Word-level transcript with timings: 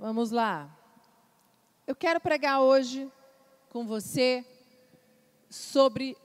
Vamos 0.00 0.30
lá. 0.30 0.74
Eu 1.86 1.94
quero 1.94 2.18
pregar 2.18 2.62
hoje 2.62 3.12
com 3.68 3.86
você 3.86 4.42
sobre. 5.50 6.16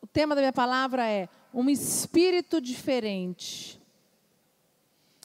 O 0.00 0.08
tema 0.08 0.34
da 0.34 0.40
minha 0.40 0.52
palavra 0.52 1.08
é 1.08 1.28
um 1.54 1.70
espírito 1.70 2.60
diferente. 2.60 3.80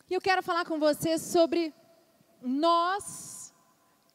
E 0.07 0.13
eu 0.13 0.21
quero 0.21 0.43
falar 0.43 0.63
com 0.65 0.77
você 0.77 1.17
sobre 1.17 1.73
nós, 2.39 3.51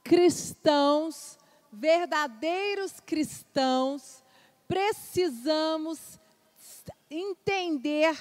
cristãos, 0.05 1.37
verdadeiros 1.73 3.01
cristãos, 3.01 4.23
precisamos 4.69 6.21
entender 7.11 8.17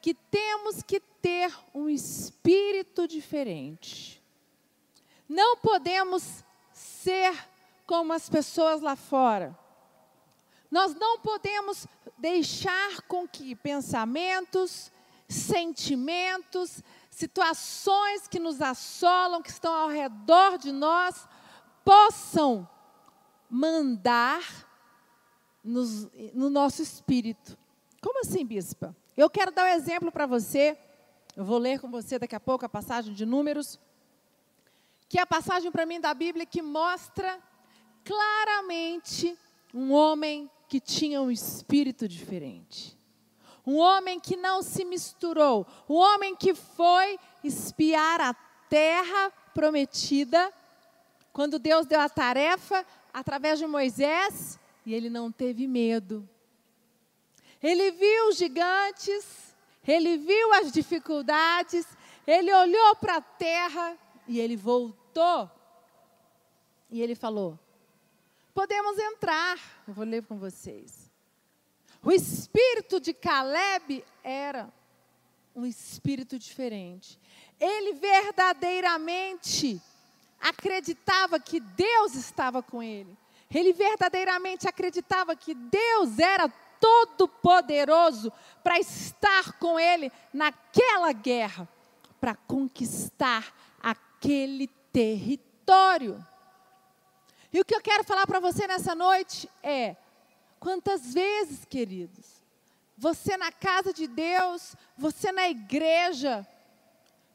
que 0.00 0.14
temos 0.14 0.84
que 0.84 1.00
ter 1.00 1.52
um 1.74 1.88
espírito 1.88 3.08
diferente. 3.08 4.19
Não 5.30 5.56
podemos 5.58 6.44
ser 6.72 7.32
como 7.86 8.12
as 8.12 8.28
pessoas 8.28 8.80
lá 8.80 8.96
fora. 8.96 9.56
Nós 10.68 10.92
não 10.96 11.20
podemos 11.20 11.86
deixar 12.18 13.00
com 13.02 13.28
que 13.28 13.54
pensamentos, 13.54 14.90
sentimentos, 15.28 16.82
situações 17.12 18.26
que 18.26 18.40
nos 18.40 18.60
assolam, 18.60 19.40
que 19.40 19.50
estão 19.50 19.72
ao 19.72 19.88
redor 19.88 20.58
de 20.58 20.72
nós, 20.72 21.28
possam 21.84 22.68
mandar 23.48 24.42
nos, 25.62 26.08
no 26.34 26.50
nosso 26.50 26.82
espírito. 26.82 27.56
Como 28.02 28.18
assim, 28.18 28.44
bispa? 28.44 28.96
Eu 29.16 29.30
quero 29.30 29.52
dar 29.52 29.66
um 29.66 29.74
exemplo 29.74 30.10
para 30.10 30.26
você. 30.26 30.76
Eu 31.36 31.44
vou 31.44 31.58
ler 31.58 31.78
com 31.78 31.88
você 31.88 32.18
daqui 32.18 32.34
a 32.34 32.40
pouco 32.40 32.66
a 32.66 32.68
passagem 32.68 33.14
de 33.14 33.24
Números, 33.24 33.78
que 35.10 35.18
é 35.18 35.22
a 35.22 35.26
passagem 35.26 35.72
para 35.72 35.84
mim 35.84 36.00
da 36.00 36.14
Bíblia 36.14 36.46
que 36.46 36.62
mostra 36.62 37.36
claramente 38.04 39.36
um 39.74 39.90
homem 39.92 40.48
que 40.68 40.78
tinha 40.78 41.20
um 41.20 41.32
espírito 41.32 42.06
diferente. 42.06 42.96
Um 43.66 43.76
homem 43.76 44.20
que 44.20 44.36
não 44.36 44.62
se 44.62 44.84
misturou, 44.84 45.66
um 45.88 45.96
homem 45.96 46.36
que 46.36 46.54
foi 46.54 47.18
espiar 47.42 48.20
a 48.20 48.32
terra 48.68 49.32
prometida, 49.52 50.52
quando 51.32 51.58
Deus 51.58 51.86
deu 51.86 51.98
a 51.98 52.08
tarefa 52.08 52.86
através 53.12 53.58
de 53.58 53.66
Moisés, 53.66 54.60
e 54.86 54.94
ele 54.94 55.10
não 55.10 55.32
teve 55.32 55.66
medo. 55.66 56.26
Ele 57.60 57.90
viu 57.90 58.28
os 58.28 58.36
gigantes, 58.36 59.56
ele 59.84 60.16
viu 60.18 60.52
as 60.54 60.70
dificuldades, 60.70 61.84
ele 62.24 62.54
olhou 62.54 62.94
para 62.94 63.16
a 63.16 63.20
terra 63.20 63.98
e 64.28 64.38
ele 64.38 64.56
voltou. 64.56 64.99
E 66.90 67.00
ele 67.00 67.14
falou: 67.14 67.58
Podemos 68.54 68.98
entrar. 68.98 69.58
Eu 69.86 69.94
vou 69.94 70.04
ler 70.04 70.24
com 70.24 70.38
vocês. 70.38 71.10
O 72.02 72.10
espírito 72.10 72.98
de 72.98 73.12
Caleb 73.12 74.04
era 74.24 74.72
um 75.54 75.66
espírito 75.66 76.38
diferente. 76.38 77.18
Ele 77.58 77.92
verdadeiramente 77.94 79.80
acreditava 80.40 81.38
que 81.38 81.60
Deus 81.60 82.14
estava 82.14 82.62
com 82.62 82.82
ele. 82.82 83.16
Ele 83.52 83.72
verdadeiramente 83.72 84.68
acreditava 84.68 85.36
que 85.36 85.54
Deus 85.54 86.18
era 86.18 86.48
todo-poderoso 86.80 88.32
para 88.62 88.78
estar 88.78 89.52
com 89.58 89.78
ele 89.78 90.10
naquela 90.32 91.12
guerra, 91.12 91.68
para 92.18 92.34
conquistar 92.34 93.52
aquele 93.82 94.68
território. 94.92 96.24
E 97.52 97.60
o 97.60 97.64
que 97.64 97.74
eu 97.74 97.80
quero 97.80 98.04
falar 98.04 98.26
para 98.26 98.40
você 98.40 98.66
nessa 98.66 98.94
noite 98.94 99.48
é: 99.62 99.96
quantas 100.58 101.12
vezes, 101.12 101.64
queridos, 101.64 102.42
você 102.96 103.36
na 103.36 103.50
casa 103.50 103.92
de 103.92 104.06
Deus, 104.06 104.76
você 104.96 105.32
na 105.32 105.48
igreja, 105.48 106.46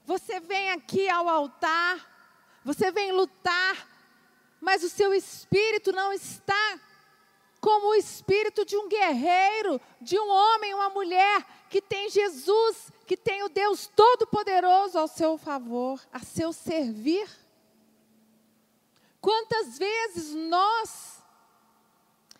você 0.06 0.40
vem 0.40 0.72
aqui 0.72 1.10
ao 1.10 1.28
altar, 1.28 2.60
você 2.64 2.92
vem 2.92 3.12
lutar, 3.12 3.88
mas 4.62 4.84
o 4.84 4.90
seu 4.90 5.14
espírito 5.14 5.92
não 5.92 6.14
está 6.14 6.80
como 7.66 7.88
o 7.88 7.96
espírito 7.96 8.64
de 8.64 8.78
um 8.78 8.88
guerreiro, 8.88 9.82
de 10.00 10.20
um 10.20 10.30
homem, 10.30 10.76
uma 10.76 10.92
mulher 10.92 11.44
que 11.68 11.82
tem 11.82 12.12
Jesus, 12.12 12.92
que 13.08 13.18
tem 13.18 13.42
o 13.42 13.50
Deus 13.50 13.88
Todo-Poderoso 13.88 15.00
ao 15.00 15.08
seu 15.08 15.36
favor, 15.36 16.00
a 16.14 16.20
seu 16.20 16.54
servir. 16.54 17.28
Quantas 19.26 19.80
vezes 19.80 20.36
nós 20.36 21.20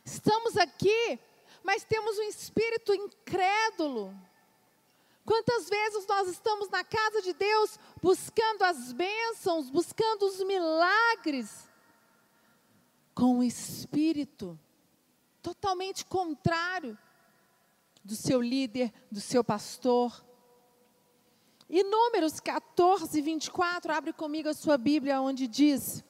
estamos 0.06 0.56
aqui, 0.56 1.20
mas 1.64 1.84
temos 1.84 2.16
um 2.20 2.22
espírito 2.22 2.94
incrédulo? 2.94 4.16
Quantas 5.26 5.68
vezes 5.68 6.06
nós 6.06 6.28
estamos 6.28 6.70
na 6.70 6.84
casa 6.84 7.24
de 7.24 7.34
Deus 7.34 7.80
buscando 8.00 8.62
as 8.62 8.94
bênçãos, 8.94 9.72
buscando 9.72 10.28
os 10.28 10.44
milagres, 10.44 11.68
com 13.16 13.40
o 13.40 13.44
espírito 13.44 14.60
totalmente 15.42 16.06
contrário 16.06 16.96
do 18.04 18.16
seu 18.16 18.40
líder, 18.40 18.94
do 19.12 19.20
seu 19.20 19.44
pastor. 19.44 20.24
E 21.68 21.84
Números 21.84 22.40
14, 22.40 23.20
24, 23.20 23.92
abre 23.92 24.14
comigo 24.14 24.50
a 24.50 24.54
sua 24.54 24.78
Bíblia, 24.78 25.20
onde 25.20 25.48
diz: 25.48 26.04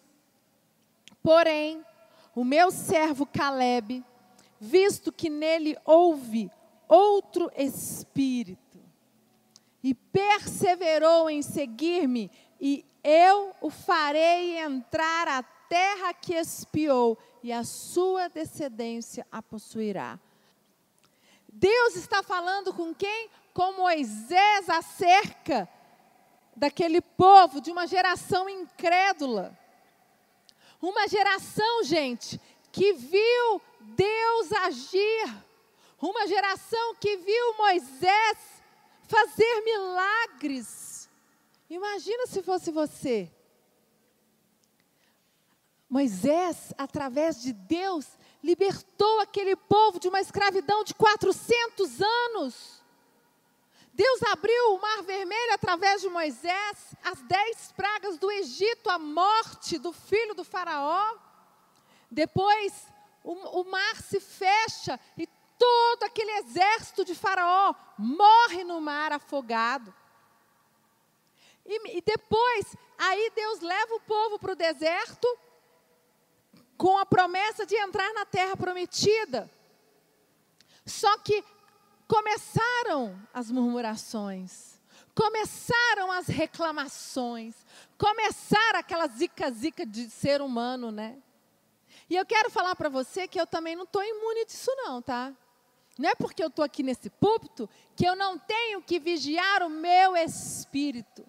Porém, 1.26 1.84
o 2.36 2.44
meu 2.44 2.70
servo 2.70 3.26
Caleb, 3.26 4.06
visto 4.60 5.12
que 5.12 5.28
nele 5.28 5.76
houve 5.84 6.52
outro 6.88 7.52
espírito, 7.58 8.78
e 9.84 9.96
perseverou 9.96 11.28
em 11.28 11.42
seguir-me, 11.42 12.30
e 12.62 12.86
eu 13.04 13.56
o 13.60 13.72
farei 13.72 14.60
entrar 14.60 15.28
a 15.28 15.42
terra 15.42 16.14
que 16.14 16.36
espiou, 16.36 17.18
e 17.42 17.52
a 17.52 17.64
sua 17.64 18.30
descendência 18.30 19.26
a 19.32 19.42
possuirá. 19.42 20.20
Deus 21.52 21.96
está 21.96 22.22
falando 22.22 22.72
com 22.72 22.94
quem? 22.94 23.32
Com 23.52 23.78
Moisés 23.78 24.70
acerca 24.70 25.68
daquele 26.56 27.02
povo, 27.02 27.60
de 27.60 27.72
uma 27.72 27.88
geração 27.88 28.48
incrédula. 28.48 29.65
Uma 30.86 31.08
geração, 31.08 31.84
gente, 31.84 32.40
que 32.72 32.94
viu 32.94 33.60
Deus 33.82 34.52
agir. 34.52 35.36
Uma 36.00 36.28
geração 36.28 36.94
que 37.00 37.18
viu 37.18 37.58
Moisés 37.58 38.38
fazer 39.08 39.62
milagres. 39.62 41.10
Imagina 41.68 42.28
se 42.28 42.44
fosse 42.44 42.70
você. 42.70 43.32
Moisés, 45.90 46.72
através 46.78 47.42
de 47.42 47.52
Deus, 47.52 48.06
libertou 48.44 49.22
aquele 49.22 49.56
povo 49.56 50.00
de 50.00 50.08
uma 50.08 50.22
escravidão 50.22 50.84
de 50.84 50.94
400 50.94 52.00
anos. 52.00 52.75
Deus 53.96 54.22
abriu 54.24 54.74
o 54.74 54.82
mar 54.82 55.04
vermelho 55.04 55.54
através 55.54 56.02
de 56.02 56.10
Moisés, 56.10 56.94
as 57.02 57.22
dez 57.22 57.72
pragas 57.72 58.18
do 58.18 58.30
Egito, 58.30 58.90
a 58.90 59.00
morte 59.00 59.78
do 59.78 59.94
filho 59.94 60.36
do 60.36 60.44
Faraó. 60.44 61.16
Depois, 62.12 62.88
o, 63.24 63.62
o 63.62 63.72
mar 63.72 63.96
se 64.02 64.20
fecha 64.20 65.00
e 65.18 65.26
todo 65.58 66.04
aquele 66.04 66.32
exército 66.40 67.06
de 67.06 67.16
Faraó 67.16 67.74
morre 67.98 68.66
no 68.66 68.82
mar 68.82 69.14
afogado. 69.14 69.96
E, 71.66 71.98
e 71.98 72.02
depois, 72.02 72.76
aí 72.98 73.32
Deus 73.34 73.62
leva 73.62 73.96
o 73.96 74.02
povo 74.02 74.38
para 74.38 74.52
o 74.52 74.58
deserto 74.58 75.26
com 76.76 76.98
a 76.98 77.06
promessa 77.06 77.66
de 77.66 77.78
entrar 77.78 78.14
na 78.14 78.26
terra 78.26 78.58
prometida. 78.58 79.50
Só 80.86 81.18
que 81.20 81.42
começaram 82.08 83.20
as 83.34 83.50
murmurações, 83.50 84.80
começaram 85.14 86.12
as 86.12 86.28
reclamações, 86.28 87.56
começaram 87.98 88.80
aquela 88.80 89.08
zica-zica 89.08 89.86
de 89.86 90.10
ser 90.10 90.42
humano, 90.42 90.92
né? 90.92 91.18
E 92.10 92.16
eu 92.16 92.26
quero 92.26 92.50
falar 92.52 92.76
para 92.76 92.90
você 92.90 93.28
que 93.28 93.40
eu 93.40 93.48
também 93.48 93.76
não 93.76 93.84
estou 93.84 94.04
imune 94.04 94.46
disso, 94.46 94.72
não, 94.76 95.02
tá? 95.02 95.34
Não 95.98 96.10
é 96.10 96.16
porque 96.16 96.44
eu 96.44 96.48
estou 96.48 96.64
aqui 96.64 96.84
nesse 96.84 97.10
púlpito 97.10 97.70
que 97.96 98.06
eu 98.06 98.16
não 98.16 98.38
tenho 98.38 98.82
que 98.82 99.00
vigiar 99.00 99.64
o 99.64 99.70
meu 99.70 100.16
espírito. 100.16 101.26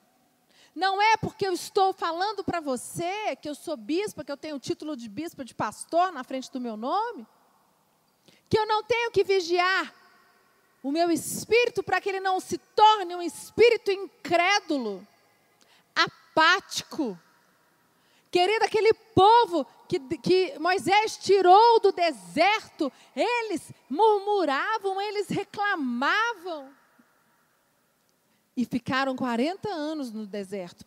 Não 0.75 1.01
é 1.01 1.17
porque 1.17 1.47
eu 1.47 1.53
estou 1.53 1.95
falando 1.95 2.45
para 2.45 2.61
você 2.61 3.35
que 3.37 3.49
eu 3.49 3.55
sou 3.55 3.77
bispa, 3.77 4.25
que 4.25 4.31
eu 4.31 4.37
tenho 4.37 4.57
o 4.57 4.61
título 4.61 4.95
de 4.95 5.09
bispa, 5.09 5.45
de 5.45 5.55
pastor 5.55 6.13
na 6.13 6.23
frente 6.23 6.51
do 6.51 6.61
meu 6.61 6.77
nome, 6.77 7.27
que 8.51 8.59
eu 8.59 8.67
não 8.67 8.83
tenho 8.83 9.11
que 9.11 9.25
vigiar 9.25 9.95
o 10.87 10.93
meu 10.93 11.11
espírito 11.11 11.83
para 11.83 12.01
que 12.01 12.09
ele 12.09 12.21
não 12.21 12.39
se 12.39 12.57
torne 12.59 13.17
um 13.17 13.21
espírito 13.21 13.91
incrédulo, 13.91 15.05
apático. 15.93 17.19
Querido, 18.31 18.65
aquele 18.65 18.95
povo 18.95 19.67
que, 19.89 19.99
que 20.19 20.57
Moisés 20.61 21.17
tirou 21.17 21.81
do 21.81 21.91
deserto, 21.91 22.93
eles 23.17 23.73
murmuravam, 23.91 25.01
eles 25.01 25.27
reclamavam. 25.29 26.73
E 28.57 28.65
ficaram 28.65 29.17
40 29.17 29.69
anos 29.69 30.13
no 30.13 30.25
deserto. 30.25 30.87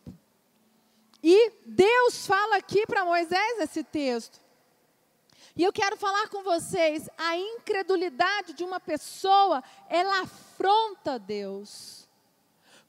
E 1.22 1.52
Deus 1.66 2.26
fala 2.26 2.56
aqui 2.56 2.86
para 2.86 3.04
Moisés 3.04 3.58
esse 3.58 3.84
texto. 3.84 4.39
E 5.56 5.64
eu 5.64 5.72
quero 5.72 5.96
falar 5.96 6.28
com 6.28 6.42
vocês, 6.42 7.08
a 7.18 7.36
incredulidade 7.36 8.52
de 8.52 8.64
uma 8.64 8.78
pessoa, 8.78 9.62
ela 9.88 10.20
afronta 10.20 11.18
Deus. 11.18 12.08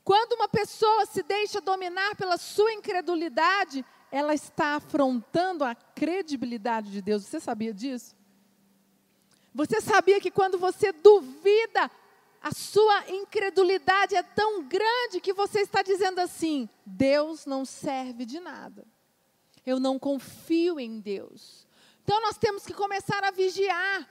Quando 0.03 0.33
uma 0.33 0.47
pessoa 0.47 1.05
se 1.05 1.21
deixa 1.23 1.61
dominar 1.61 2.15
pela 2.15 2.37
sua 2.37 2.73
incredulidade, 2.73 3.85
ela 4.11 4.33
está 4.33 4.75
afrontando 4.75 5.63
a 5.63 5.73
credibilidade 5.73 6.91
de 6.91 7.01
Deus. 7.01 7.23
Você 7.23 7.39
sabia 7.39 7.73
disso? 7.73 8.15
Você 9.53 9.81
sabia 9.81 10.19
que 10.19 10.31
quando 10.31 10.57
você 10.57 10.91
duvida, 10.91 11.89
a 12.41 12.51
sua 12.51 13.09
incredulidade 13.09 14.15
é 14.15 14.23
tão 14.23 14.63
grande 14.63 15.21
que 15.21 15.33
você 15.33 15.59
está 15.59 15.81
dizendo 15.81 16.19
assim: 16.19 16.67
Deus 16.85 17.45
não 17.45 17.65
serve 17.65 18.25
de 18.25 18.39
nada. 18.39 18.85
Eu 19.65 19.79
não 19.79 19.99
confio 19.99 20.79
em 20.79 20.99
Deus. 20.99 21.67
Então 22.03 22.21
nós 22.21 22.37
temos 22.37 22.65
que 22.65 22.73
começar 22.73 23.23
a 23.23 23.31
vigiar. 23.31 24.07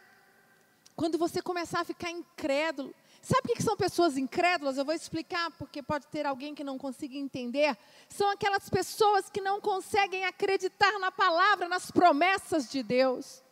Quando 0.97 1.17
você 1.17 1.41
começar 1.41 1.81
a 1.81 1.85
ficar 1.85 2.11
incrédulo, 2.11 2.95
Sabe 3.23 3.53
o 3.53 3.55
que 3.55 3.63
são 3.63 3.77
pessoas 3.77 4.17
incrédulas? 4.17 4.79
Eu 4.79 4.85
vou 4.85 4.95
explicar, 4.95 5.51
porque 5.53 5.83
pode 5.83 6.07
ter 6.07 6.25
alguém 6.25 6.55
que 6.55 6.65
não 6.65 6.79
consiga 6.79 7.17
entender. 7.17 7.77
São 8.09 8.31
aquelas 8.31 8.69
pessoas 8.71 9.29
que 9.29 9.43
não 9.43 9.61
conseguem 9.61 10.25
acreditar 10.25 10.99
na 10.99 11.13
palavra, 11.13 11.69
nas 11.69 11.91
promessas 11.91 12.71
de 12.71 12.83
Deus. 12.83 13.43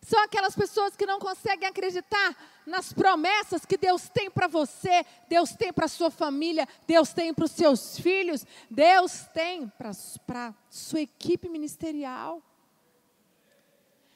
São 0.00 0.20
aquelas 0.22 0.54
pessoas 0.54 0.96
que 0.96 1.06
não 1.06 1.18
conseguem 1.18 1.68
acreditar 1.68 2.36
nas 2.64 2.92
promessas 2.92 3.64
que 3.64 3.76
Deus 3.76 4.08
tem 4.08 4.30
para 4.30 4.46
você, 4.46 5.04
Deus 5.28 5.50
tem 5.50 5.72
para 5.72 5.86
a 5.86 5.88
sua 5.88 6.10
família, 6.10 6.66
Deus 6.86 7.12
tem 7.12 7.34
para 7.34 7.44
os 7.44 7.52
seus 7.52 7.98
filhos, 7.98 8.44
Deus 8.70 9.26
tem 9.32 9.68
para 9.68 9.90
a 9.90 10.54
sua 10.70 11.00
equipe 11.00 11.48
ministerial. 11.48 12.42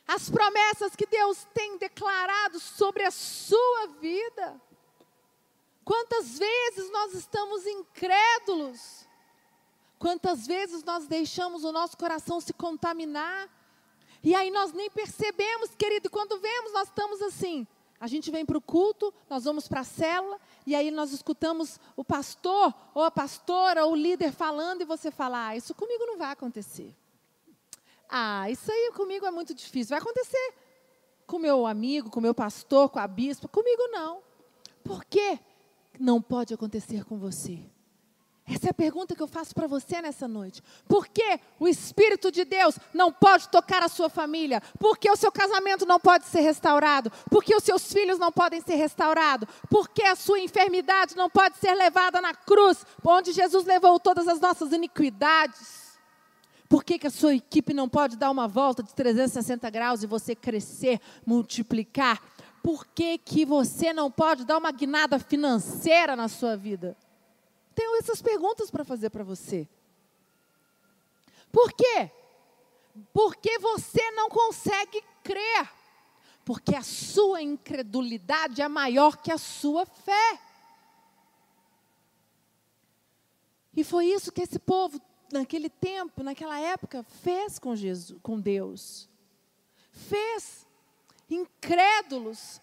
As 0.06 0.30
promessas 0.30 0.94
que 0.94 1.06
Deus 1.06 1.46
tem 1.52 1.78
declarado 1.78 2.60
sobre 2.60 3.02
a 3.04 3.10
sua 3.10 3.88
vida. 4.00 4.60
Quantas 5.84 6.38
vezes 6.38 6.90
nós 6.90 7.14
estamos 7.14 7.66
incrédulos? 7.66 9.06
Quantas 9.98 10.46
vezes 10.46 10.84
nós 10.84 11.06
deixamos 11.06 11.64
o 11.64 11.72
nosso 11.72 11.96
coração 11.96 12.40
se 12.40 12.52
contaminar? 12.52 13.48
E 14.22 14.34
aí 14.34 14.50
nós 14.50 14.72
nem 14.72 14.90
percebemos, 14.90 15.74
querido, 15.76 16.10
quando 16.10 16.38
vemos, 16.38 16.72
nós 16.72 16.88
estamos 16.88 17.22
assim. 17.22 17.66
A 17.98 18.06
gente 18.06 18.30
vem 18.30 18.44
para 18.44 18.58
o 18.58 18.60
culto, 18.60 19.12
nós 19.28 19.44
vamos 19.44 19.66
para 19.66 19.80
a 19.80 19.84
célula, 19.84 20.38
e 20.66 20.74
aí 20.74 20.90
nós 20.90 21.12
escutamos 21.12 21.80
o 21.96 22.04
pastor, 22.04 22.74
ou 22.94 23.02
a 23.02 23.10
pastora, 23.10 23.86
ou 23.86 23.92
o 23.92 23.96
líder 23.96 24.32
falando, 24.32 24.82
e 24.82 24.84
você 24.84 25.10
fala: 25.10 25.48
ah, 25.48 25.56
isso 25.56 25.74
comigo 25.74 26.04
não 26.04 26.18
vai 26.18 26.32
acontecer. 26.32 26.94
Ah, 28.08 28.50
isso 28.50 28.70
aí 28.70 28.92
comigo 28.94 29.26
é 29.26 29.30
muito 29.30 29.54
difícil. 29.54 29.90
Vai 29.90 29.98
acontecer 29.98 30.54
com 31.26 31.38
meu 31.38 31.66
amigo, 31.66 32.10
com 32.10 32.20
meu 32.20 32.34
pastor, 32.34 32.88
com 32.88 32.98
a 32.98 33.06
bispa, 33.06 33.48
comigo 33.48 33.88
não. 33.88 34.22
Por 34.84 35.04
quê? 35.04 35.40
não 36.00 36.20
pode 36.20 36.54
acontecer 36.54 37.04
com 37.04 37.18
você? 37.18 37.58
Essa 38.48 38.68
é 38.68 38.70
a 38.70 38.74
pergunta 38.74 39.16
que 39.16 39.22
eu 39.22 39.26
faço 39.26 39.52
para 39.52 39.66
você 39.66 40.00
nessa 40.00 40.28
noite. 40.28 40.62
Por 40.86 41.08
que 41.08 41.40
o 41.58 41.66
Espírito 41.66 42.30
de 42.30 42.44
Deus 42.44 42.78
não 42.94 43.12
pode 43.12 43.48
tocar 43.48 43.82
a 43.82 43.88
sua 43.88 44.08
família? 44.08 44.62
Por 44.78 44.96
que 44.96 45.10
o 45.10 45.16
seu 45.16 45.32
casamento 45.32 45.84
não 45.84 45.98
pode 45.98 46.26
ser 46.26 46.42
restaurado? 46.42 47.10
Por 47.28 47.42
que 47.42 47.56
os 47.56 47.64
seus 47.64 47.92
filhos 47.92 48.20
não 48.20 48.30
podem 48.30 48.60
ser 48.60 48.76
restaurados? 48.76 49.48
Por 49.68 49.88
que 49.88 50.04
a 50.04 50.14
sua 50.14 50.38
enfermidade 50.38 51.16
não 51.16 51.28
pode 51.28 51.56
ser 51.56 51.74
levada 51.74 52.20
na 52.20 52.34
cruz, 52.34 52.86
onde 53.04 53.32
Jesus 53.32 53.64
levou 53.64 53.98
todas 53.98 54.28
as 54.28 54.38
nossas 54.38 54.70
iniquidades? 54.70 55.85
Por 56.68 56.82
que, 56.84 56.98
que 56.98 57.06
a 57.06 57.10
sua 57.10 57.34
equipe 57.34 57.72
não 57.72 57.88
pode 57.88 58.16
dar 58.16 58.30
uma 58.30 58.48
volta 58.48 58.82
de 58.82 58.92
360 58.94 59.70
graus 59.70 60.02
e 60.02 60.06
você 60.06 60.34
crescer, 60.34 61.00
multiplicar? 61.24 62.20
por 62.66 62.84
que, 62.84 63.16
que 63.16 63.46
você 63.46 63.92
não 63.92 64.10
pode 64.10 64.44
dar 64.44 64.58
uma 64.58 64.72
guinada 64.72 65.20
financeira 65.20 66.16
na 66.16 66.26
sua 66.26 66.56
vida? 66.56 66.96
Tenho 67.76 67.96
essas 68.00 68.20
perguntas 68.20 68.72
para 68.72 68.84
fazer 68.84 69.08
para 69.08 69.22
você. 69.22 69.68
Por 71.52 71.72
quê? 71.72 72.10
Porque 73.12 73.56
você 73.60 74.10
não 74.10 74.28
consegue 74.28 75.00
crer. 75.22 75.70
Porque 76.44 76.74
a 76.74 76.82
sua 76.82 77.40
incredulidade 77.40 78.60
é 78.60 78.66
maior 78.66 79.16
que 79.18 79.30
a 79.30 79.38
sua 79.38 79.86
fé. 79.86 80.40
E 83.76 83.84
foi 83.84 84.06
isso 84.06 84.32
que 84.32 84.42
esse 84.42 84.58
povo, 84.58 85.00
naquele 85.32 85.68
tempo, 85.68 86.22
naquela 86.22 86.58
época, 86.58 87.02
fez 87.22 87.58
com 87.58 87.74
Jesus, 87.74 88.18
com 88.22 88.40
Deus. 88.40 89.08
Fez 89.92 90.66
incrédulos, 91.28 92.60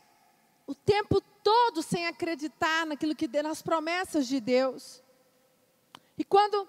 o 0.65 0.73
tempo 0.73 1.21
todo 1.43 1.83
sem 1.83 2.07
acreditar 2.07 2.85
naquilo 2.85 3.15
que 3.15 3.27
nas 3.41 3.61
promessas 3.61 4.27
de 4.27 4.39
Deus. 4.39 5.03
E 6.17 6.23
quando 6.23 6.67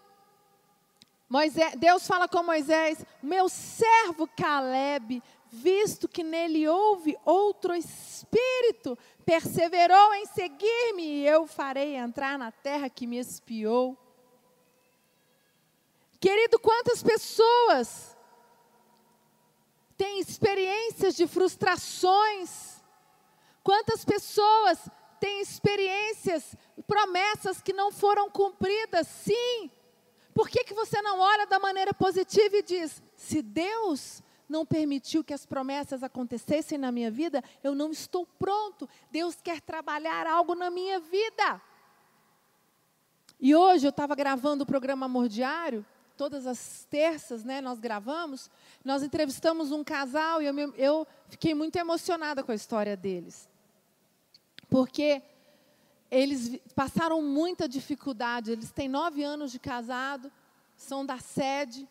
Moisés, 1.28 1.74
Deus 1.76 2.06
fala 2.06 2.28
com 2.28 2.42
Moisés: 2.42 3.04
"Meu 3.22 3.48
servo 3.48 4.26
Caleb, 4.36 5.22
visto 5.50 6.08
que 6.08 6.22
nele 6.22 6.66
houve 6.68 7.16
outro 7.24 7.74
espírito, 7.74 8.98
perseverou 9.24 10.14
em 10.14 10.26
seguir-me, 10.26 11.02
e 11.02 11.26
eu 11.26 11.46
farei 11.46 11.96
entrar 11.96 12.38
na 12.38 12.50
terra 12.50 12.90
que 12.90 13.06
me 13.06 13.18
espiou." 13.18 14.03
Querido, 16.24 16.58
quantas 16.58 17.02
pessoas 17.02 18.16
têm 19.94 20.20
experiências 20.20 21.14
de 21.14 21.26
frustrações. 21.26 22.82
Quantas 23.62 24.06
pessoas 24.06 24.88
têm 25.20 25.42
experiências, 25.42 26.56
promessas 26.86 27.60
que 27.60 27.74
não 27.74 27.92
foram 27.92 28.30
cumpridas? 28.30 29.06
Sim. 29.06 29.70
Por 30.32 30.48
que, 30.48 30.64
que 30.64 30.72
você 30.72 31.02
não 31.02 31.20
olha 31.20 31.46
da 31.46 31.58
maneira 31.58 31.92
positiva 31.92 32.56
e 32.56 32.62
diz: 32.62 33.02
se 33.14 33.42
Deus 33.42 34.22
não 34.48 34.64
permitiu 34.64 35.22
que 35.22 35.34
as 35.34 35.44
promessas 35.44 36.02
acontecessem 36.02 36.78
na 36.78 36.90
minha 36.90 37.10
vida, 37.10 37.44
eu 37.62 37.74
não 37.74 37.90
estou 37.90 38.24
pronto. 38.24 38.88
Deus 39.10 39.42
quer 39.42 39.60
trabalhar 39.60 40.26
algo 40.26 40.54
na 40.54 40.70
minha 40.70 40.98
vida. 40.98 41.60
E 43.38 43.54
hoje 43.54 43.86
eu 43.86 43.90
estava 43.90 44.14
gravando 44.14 44.64
o 44.64 44.66
programa 44.66 45.04
Amor 45.04 45.28
Diário 45.28 45.84
todas 46.16 46.46
as 46.46 46.86
terças, 46.88 47.44
né, 47.44 47.60
nós 47.60 47.80
gravamos, 47.80 48.50
nós 48.84 49.02
entrevistamos 49.02 49.72
um 49.72 49.82
casal 49.82 50.40
e 50.40 50.46
eu, 50.46 50.74
eu 50.76 51.06
fiquei 51.28 51.54
muito 51.54 51.76
emocionada 51.76 52.42
com 52.42 52.52
a 52.52 52.54
história 52.54 52.96
deles. 52.96 53.48
Porque 54.68 55.22
eles 56.10 56.60
passaram 56.74 57.20
muita 57.20 57.68
dificuldade, 57.68 58.52
eles 58.52 58.70
têm 58.70 58.88
nove 58.88 59.22
anos 59.22 59.50
de 59.50 59.58
casado, 59.58 60.30
são 60.76 61.04
da 61.04 61.18
sede. 61.18 61.88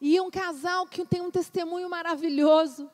E 0.00 0.20
um 0.20 0.30
casal 0.30 0.86
que 0.86 1.04
tem 1.04 1.20
um 1.20 1.30
testemunho 1.30 1.90
maravilhoso. 1.90 2.88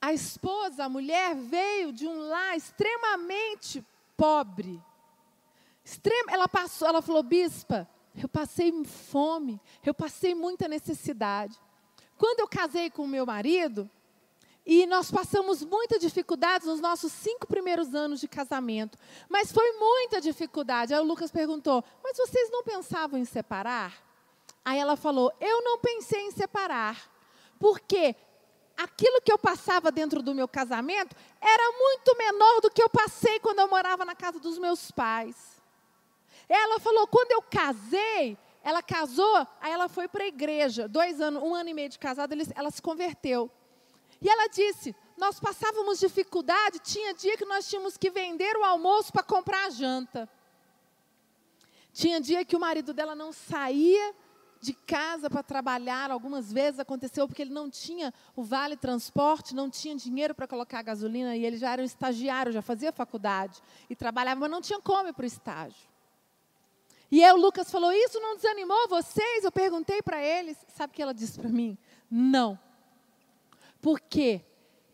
A 0.00 0.12
esposa, 0.12 0.84
a 0.84 0.88
mulher, 0.88 1.34
veio 1.34 1.92
de 1.92 2.06
um 2.06 2.28
lar 2.28 2.56
extremamente 2.56 3.84
pobre. 4.16 4.80
Extrema, 5.84 6.32
ela 6.32 6.48
passou, 6.48 6.86
ela 6.86 7.02
falou, 7.02 7.22
bispa, 7.22 7.88
eu 8.14 8.28
passei 8.28 8.72
fome, 8.84 9.60
eu 9.84 9.94
passei 9.94 10.34
muita 10.34 10.68
necessidade. 10.68 11.58
Quando 12.16 12.40
eu 12.40 12.48
casei 12.48 12.90
com 12.90 13.04
o 13.04 13.08
meu 13.08 13.24
marido, 13.24 13.90
e 14.64 14.86
nós 14.86 15.10
passamos 15.10 15.64
muita 15.64 15.98
dificuldade 15.98 16.66
nos 16.66 16.80
nossos 16.80 17.12
cinco 17.12 17.46
primeiros 17.46 17.94
anos 17.94 18.20
de 18.20 18.28
casamento. 18.28 18.96
Mas 19.28 19.50
foi 19.50 19.72
muita 19.72 20.20
dificuldade. 20.20 20.94
Aí 20.94 21.00
o 21.00 21.04
Lucas 21.04 21.32
perguntou: 21.32 21.82
Mas 22.02 22.16
vocês 22.16 22.48
não 22.50 22.62
pensavam 22.62 23.18
em 23.18 23.24
separar? 23.24 23.92
Aí 24.64 24.78
ela 24.78 24.94
falou: 24.94 25.32
Eu 25.40 25.62
não 25.64 25.78
pensei 25.78 26.20
em 26.26 26.30
separar. 26.30 27.10
Porque 27.58 28.14
aquilo 28.76 29.20
que 29.20 29.32
eu 29.32 29.38
passava 29.38 29.90
dentro 29.90 30.22
do 30.22 30.34
meu 30.34 30.46
casamento 30.46 31.16
era 31.40 31.72
muito 31.72 32.16
menor 32.16 32.60
do 32.60 32.70
que 32.70 32.82
eu 32.82 32.88
passei 32.88 33.40
quando 33.40 33.58
eu 33.58 33.68
morava 33.68 34.04
na 34.04 34.14
casa 34.14 34.38
dos 34.38 34.58
meus 34.58 34.92
pais. 34.92 35.51
Ela 36.54 36.78
falou, 36.78 37.06
quando 37.06 37.32
eu 37.32 37.40
casei, 37.40 38.36
ela 38.62 38.82
casou, 38.82 39.46
aí 39.58 39.72
ela 39.72 39.88
foi 39.88 40.06
para 40.06 40.24
a 40.24 40.26
igreja, 40.26 40.86
dois 40.86 41.18
anos, 41.18 41.42
um 41.42 41.54
ano 41.54 41.70
e 41.70 41.72
meio 41.72 41.88
de 41.88 41.98
casada, 41.98 42.36
ela 42.54 42.70
se 42.70 42.82
converteu. 42.82 43.50
E 44.20 44.28
ela 44.28 44.48
disse, 44.48 44.94
nós 45.16 45.40
passávamos 45.40 45.98
dificuldade, 45.98 46.78
tinha 46.80 47.14
dia 47.14 47.38
que 47.38 47.46
nós 47.46 47.66
tínhamos 47.66 47.96
que 47.96 48.10
vender 48.10 48.54
o 48.58 48.64
almoço 48.64 49.10
para 49.10 49.22
comprar 49.22 49.64
a 49.64 49.70
janta. 49.70 50.28
Tinha 51.90 52.20
dia 52.20 52.44
que 52.44 52.54
o 52.54 52.60
marido 52.60 52.92
dela 52.92 53.14
não 53.14 53.32
saía 53.32 54.14
de 54.60 54.74
casa 54.74 55.30
para 55.30 55.42
trabalhar, 55.42 56.10
algumas 56.10 56.52
vezes 56.52 56.78
aconteceu 56.78 57.26
porque 57.26 57.40
ele 57.40 57.50
não 57.52 57.70
tinha 57.70 58.12
o 58.36 58.42
vale 58.42 58.76
transporte, 58.76 59.54
não 59.54 59.70
tinha 59.70 59.96
dinheiro 59.96 60.34
para 60.34 60.46
colocar 60.46 60.82
gasolina 60.82 61.34
e 61.34 61.46
ele 61.46 61.56
já 61.56 61.72
era 61.72 61.80
um 61.80 61.84
estagiário, 61.86 62.52
já 62.52 62.60
fazia 62.60 62.92
faculdade 62.92 63.62
e 63.88 63.96
trabalhava, 63.96 64.40
mas 64.40 64.50
não 64.50 64.60
tinha 64.60 64.80
como 64.80 65.12
para 65.14 65.24
o 65.24 65.26
estágio. 65.26 65.91
E 67.12 67.22
aí 67.22 67.30
o 67.30 67.36
Lucas 67.36 67.70
falou: 67.70 67.92
Isso 67.92 68.18
não 68.18 68.36
desanimou 68.36 68.88
vocês? 68.88 69.44
Eu 69.44 69.52
perguntei 69.52 70.00
para 70.00 70.24
eles. 70.24 70.56
Sabe 70.68 70.92
o 70.92 70.94
que 70.96 71.02
ela 71.02 71.12
disse 71.12 71.38
para 71.38 71.50
mim? 71.50 71.76
Não. 72.10 72.58
Porque 73.82 74.40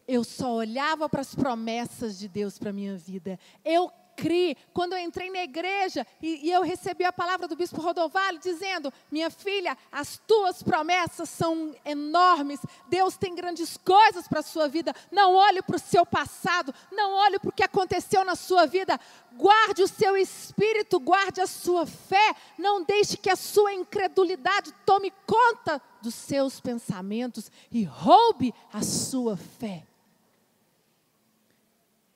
eu 0.09 0.25
só 0.25 0.53
olhava 0.53 1.09
para 1.09 1.21
as 1.21 1.33
promessas 1.33 2.19
de 2.19 2.27
Deus 2.27 2.59
para 2.59 2.71
a 2.71 2.73
minha 2.73 2.97
vida. 2.97 3.39
Eu 3.65 3.93
criei. 4.19 4.57
Quando 4.75 4.95
eu 4.95 4.99
entrei 4.99 5.31
na 5.31 5.45
igreja 5.45 6.05
e, 6.21 6.49
e 6.49 6.51
eu 6.51 6.63
recebi 6.63 7.05
a 7.05 7.13
palavra 7.13 7.47
do 7.47 7.55
bispo 7.55 7.81
Rodovalho 7.81 8.41
dizendo: 8.41 8.93
Minha 9.11 9.31
filha, 9.31 9.79
as 9.93 10.19
tuas 10.27 10.61
promessas 10.61 11.29
são 11.29 11.75
enormes. 11.85 12.61
Deus 12.89 13.17
tem 13.17 13.35
grandes 13.35 13.77
coisas 13.77 14.27
para 14.27 14.41
a 14.41 14.43
sua 14.43 14.69
vida. 14.69 14.93
Não 15.13 15.35
olhe 15.35 15.63
para 15.63 15.77
o 15.77 15.79
seu 15.79 16.05
passado, 16.05 16.75
não 16.91 17.13
olhe 17.13 17.39
para 17.39 17.51
o 17.51 17.53
que 17.53 17.63
aconteceu 17.63 18.25
na 18.25 18.35
sua 18.35 18.67
vida. 18.67 18.99
Guarde 19.35 19.85
o 19.85 19.89
seu 19.89 20.17
espírito, 20.17 20.99
guarde 20.99 21.41
a 21.41 21.47
sua 21.47 21.87
fé. 21.87 22.35
Não 22.59 22.83
deixe 22.83 23.17
que 23.17 23.31
a 23.31 23.37
sua 23.37 23.73
incredulidade 23.73 24.75
tome 24.85 25.13
conta 25.25 25.81
dos 26.03 26.15
seus 26.15 26.61
pensamentos 26.61 27.53
e 27.71 27.85
roube 27.85 28.53
a 28.73 28.83
sua 28.83 29.37
fé. 29.37 29.85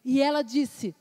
E 0.05 0.21
ela 0.21 0.43
disse: 0.43 0.95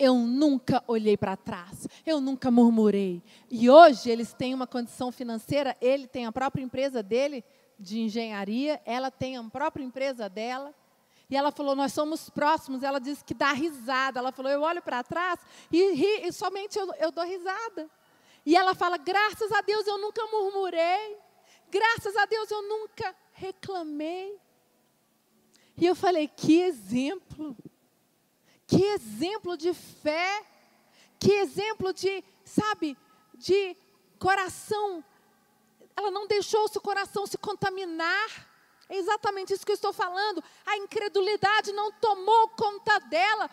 eu 0.00 0.14
nunca 0.14 0.82
olhei 0.88 1.14
para 1.14 1.36
trás, 1.36 1.86
eu 2.06 2.22
nunca 2.22 2.50
murmurei. 2.50 3.22
E 3.50 3.68
hoje 3.68 4.08
eles 4.10 4.32
têm 4.32 4.54
uma 4.54 4.66
condição 4.66 5.12
financeira, 5.12 5.76
ele 5.78 6.06
tem 6.06 6.24
a 6.24 6.32
própria 6.32 6.62
empresa 6.62 7.02
dele 7.02 7.44
de 7.78 8.00
engenharia, 8.00 8.80
ela 8.86 9.10
tem 9.10 9.36
a 9.36 9.44
própria 9.44 9.84
empresa 9.84 10.26
dela. 10.26 10.74
E 11.28 11.36
ela 11.36 11.52
falou: 11.52 11.76
Nós 11.76 11.92
somos 11.92 12.30
próximos. 12.30 12.82
Ela 12.82 12.98
disse 12.98 13.22
que 13.22 13.34
dá 13.34 13.52
risada. 13.52 14.18
Ela 14.18 14.32
falou: 14.32 14.50
Eu 14.50 14.62
olho 14.62 14.80
para 14.80 15.04
trás 15.04 15.38
e, 15.70 15.92
ri, 15.92 16.26
e 16.26 16.32
somente 16.32 16.78
eu, 16.78 16.90
eu 16.94 17.12
dou 17.12 17.24
risada. 17.24 17.88
E 18.46 18.56
ela 18.56 18.74
fala: 18.74 18.96
Graças 18.96 19.52
a 19.52 19.60
Deus 19.60 19.86
eu 19.86 19.98
nunca 19.98 20.26
murmurei. 20.26 21.18
Graças 21.70 22.16
a 22.16 22.24
Deus 22.24 22.50
eu 22.50 22.62
nunca 22.62 23.14
reclamei. 23.32 24.34
E 25.76 25.84
eu 25.84 25.94
falei: 25.94 26.26
Que 26.26 26.62
exemplo. 26.62 27.54
Que 28.70 28.84
exemplo 28.84 29.56
de 29.56 29.74
fé, 29.74 30.44
que 31.18 31.32
exemplo 31.32 31.92
de, 31.92 32.22
sabe, 32.44 32.96
de 33.34 33.76
coração. 34.16 35.04
Ela 35.96 36.12
não 36.12 36.28
deixou 36.28 36.62
o 36.64 36.68
seu 36.68 36.80
coração 36.80 37.26
se 37.26 37.36
contaminar. 37.36 38.46
É 38.88 38.96
exatamente 38.96 39.52
isso 39.52 39.66
que 39.66 39.72
eu 39.72 39.80
estou 39.80 39.92
falando. 39.92 40.42
A 40.64 40.76
incredulidade 40.76 41.72
não 41.72 41.90
tomou 41.90 42.48
conta 42.50 43.00
dela 43.00 43.50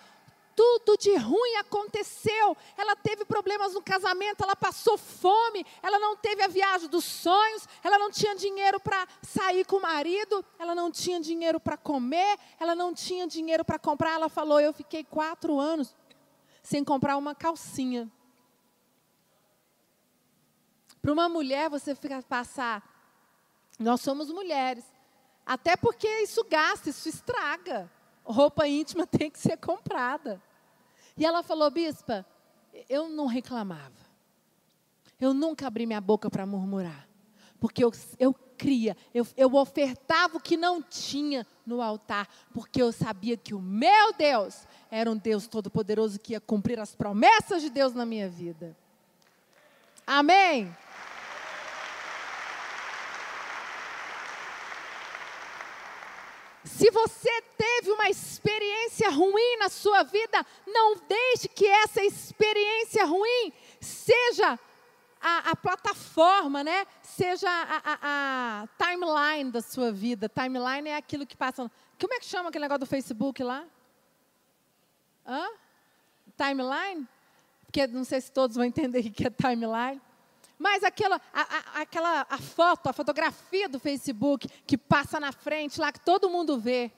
tudo 0.58 0.98
de 0.98 1.16
ruim 1.16 1.56
aconteceu. 1.58 2.58
Ela 2.76 2.96
teve 2.96 3.24
problemas 3.24 3.76
no 3.76 3.82
casamento, 3.82 4.44
ela 4.44 4.56
passou 4.56 4.98
fome, 4.98 5.64
ela 5.84 6.00
não 6.00 6.18
teve 6.18 6.42
a 6.42 6.48
viagem 6.48 6.90
dos 6.90 7.06
sonhos, 7.06 7.68
ela 7.84 8.00
não 8.00 8.10
tinha 8.10 8.36
dinheiro 8.36 8.80
para 8.80 9.08
sair 9.22 9.64
com 9.66 9.76
o 9.76 9.82
marido, 9.82 10.44
ela 10.58 10.74
não 10.74 10.92
tinha 10.92 11.22
dinheiro 11.22 11.60
para 11.60 11.78
comer, 11.78 12.40
ela 12.60 12.74
não 12.74 12.92
tinha 12.92 13.28
dinheiro 13.28 13.64
para 13.64 13.78
comprar. 13.78 14.14
Ela 14.14 14.30
falou: 14.30 14.60
Eu 14.60 14.74
fiquei 14.74 15.04
quatro 15.04 15.60
anos 15.60 15.96
sem 16.64 16.84
comprar 16.84 17.18
uma 17.18 17.36
calcinha. 17.36 18.12
Para 21.00 21.14
uma 21.14 21.30
mulher, 21.30 21.70
você 21.70 21.94
fica 21.94 22.24
passar. 22.24 22.84
Nós 23.78 24.02
somos 24.02 24.32
mulheres. 24.32 24.84
Até 25.46 25.78
porque 25.78 26.08
isso 26.22 26.44
gasta, 26.44 26.90
isso 26.90 27.08
estraga. 27.08 27.90
Roupa 28.26 28.68
íntima 28.68 29.06
tem 29.08 29.30
que 29.30 29.40
ser 29.40 29.58
comprada. 29.58 30.42
E 31.18 31.26
ela 31.26 31.42
falou, 31.42 31.70
bispa, 31.72 32.26
eu 32.88 33.10
não 33.10 33.26
reclamava. 33.26 34.08
Eu 35.20 35.34
nunca 35.34 35.66
abri 35.66 35.86
minha 35.86 36.00
boca 36.00 36.30
para 36.30 36.46
murmurar. 36.46 37.08
Porque 37.60 37.84
eu, 37.84 37.92
eu 38.20 38.34
cria, 38.56 38.96
eu, 39.14 39.26
eu 39.36 39.54
ofertava 39.56 40.38
o 40.38 40.40
que 40.40 40.56
não 40.56 40.82
tinha 40.82 41.46
no 41.66 41.82
altar. 41.82 42.30
Porque 42.54 42.82
eu 42.82 42.92
sabia 42.92 43.36
que 43.36 43.56
o 43.56 43.60
meu 43.60 44.14
Deus 44.14 44.68
era 44.92 45.10
um 45.10 45.18
Deus 45.18 45.48
todo-poderoso 45.48 46.20
que 46.20 46.34
ia 46.34 46.40
cumprir 46.40 46.80
as 46.80 46.94
promessas 46.94 47.64
de 47.64 47.70
Deus 47.70 47.94
na 47.94 48.06
minha 48.06 48.30
vida. 48.30 48.78
Amém? 50.06 50.72
Se 56.68 56.92
você 56.92 57.42
teve 57.58 57.92
uma 57.92 58.10
experiência 58.10 59.10
ruim 59.10 59.58
na 59.58 59.70
sua 59.70 60.04
vida, 60.04 60.46
não 60.66 60.96
deixe 61.08 61.48
que 61.48 61.66
essa 61.66 62.04
experiência 62.04 63.06
ruim 63.06 63.54
seja 63.80 64.60
a, 65.22 65.52
a 65.52 65.56
plataforma, 65.56 66.64
né? 66.64 66.86
Seja 67.02 67.50
a, 67.50 67.82
a, 67.84 67.98
a, 68.04 68.68
timeline 68.78 69.52
da 69.52 69.62
sua 69.62 69.92
vida. 69.92 70.30
Timeline 70.30 70.90
é 70.90 70.98
aquilo 70.98 71.26
que 71.26 71.38
passa. 71.38 71.72
Como 72.00 72.14
é 72.14 72.20
que 72.20 72.26
chama 72.26 72.50
aquele 72.50 72.66
negócio 72.66 72.82
do 72.82 72.86
Facebook 72.86 73.42
lá? 73.42 73.66
Hã? 75.26 75.48
Timeline? 76.38 77.08
Porque 77.66 77.88
não 77.88 78.04
sei 78.04 78.22
se 78.22 78.32
todos 78.32 78.56
vão 78.56 78.66
entender 78.66 79.00
o 79.00 79.12
que 79.12 79.26
é 79.26 79.30
timeline. 79.30 80.02
Mas 80.58 80.84
aquela, 80.84 81.22
a, 81.34 81.42
a, 81.42 81.82
aquela 81.82 82.26
a 82.30 82.38
foto, 82.38 82.88
a 82.88 82.94
fotografia 82.94 83.70
do 83.70 83.80
Facebook 83.80 84.48
que 84.66 84.78
passa 84.78 85.20
na 85.20 85.32
frente 85.32 85.80
lá, 85.80 85.92
que 85.92 86.00
todo 86.00 86.30
mundo 86.30 86.60
vê. 86.60 86.92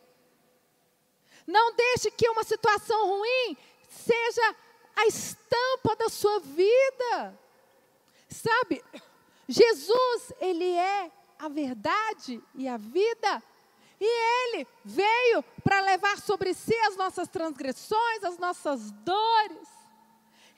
Não 1.45 1.75
deixe 1.75 2.11
que 2.11 2.29
uma 2.29 2.43
situação 2.43 3.07
ruim 3.07 3.57
seja 3.89 4.55
a 4.95 5.07
estampa 5.07 5.95
da 5.97 6.09
sua 6.09 6.39
vida. 6.39 7.37
Sabe, 8.29 8.83
Jesus, 9.47 10.33
Ele 10.39 10.71
é 10.75 11.11
a 11.39 11.49
verdade 11.49 12.41
e 12.55 12.67
a 12.67 12.77
vida. 12.77 13.43
E 13.99 14.05
Ele 14.05 14.67
veio 14.85 15.43
para 15.63 15.81
levar 15.81 16.17
sobre 16.19 16.53
si 16.53 16.75
as 16.87 16.95
nossas 16.95 17.27
transgressões, 17.27 18.23
as 18.23 18.37
nossas 18.37 18.91
dores. 18.91 19.78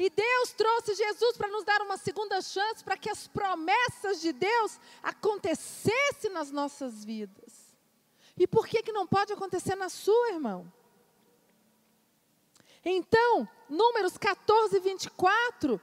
E 0.02 0.10
Deus 0.10 0.52
trouxe 0.54 0.96
Jesus 0.96 1.38
para 1.38 1.48
nos 1.50 1.64
dar 1.64 1.80
uma 1.84 1.96
segunda 1.96 2.42
chance 2.42 2.84
para 2.84 2.98
que 2.98 3.08
as 3.08 3.28
promessas 3.28 4.20
de 4.20 4.34
Deus 4.34 4.80
acontecessem 5.04 6.32
nas 6.32 6.50
nossas 6.50 7.06
vidas. 7.06 7.72
E 8.36 8.48
por 8.48 8.66
que, 8.66 8.82
que 8.82 8.92
não 8.92 9.06
pode 9.06 9.32
acontecer 9.32 9.76
na 9.76 9.90
sua, 9.90 10.32
irmão? 10.32 10.74
Então, 12.84 13.48
Números 13.70 14.18
14, 14.18 14.80
24, 14.80 15.80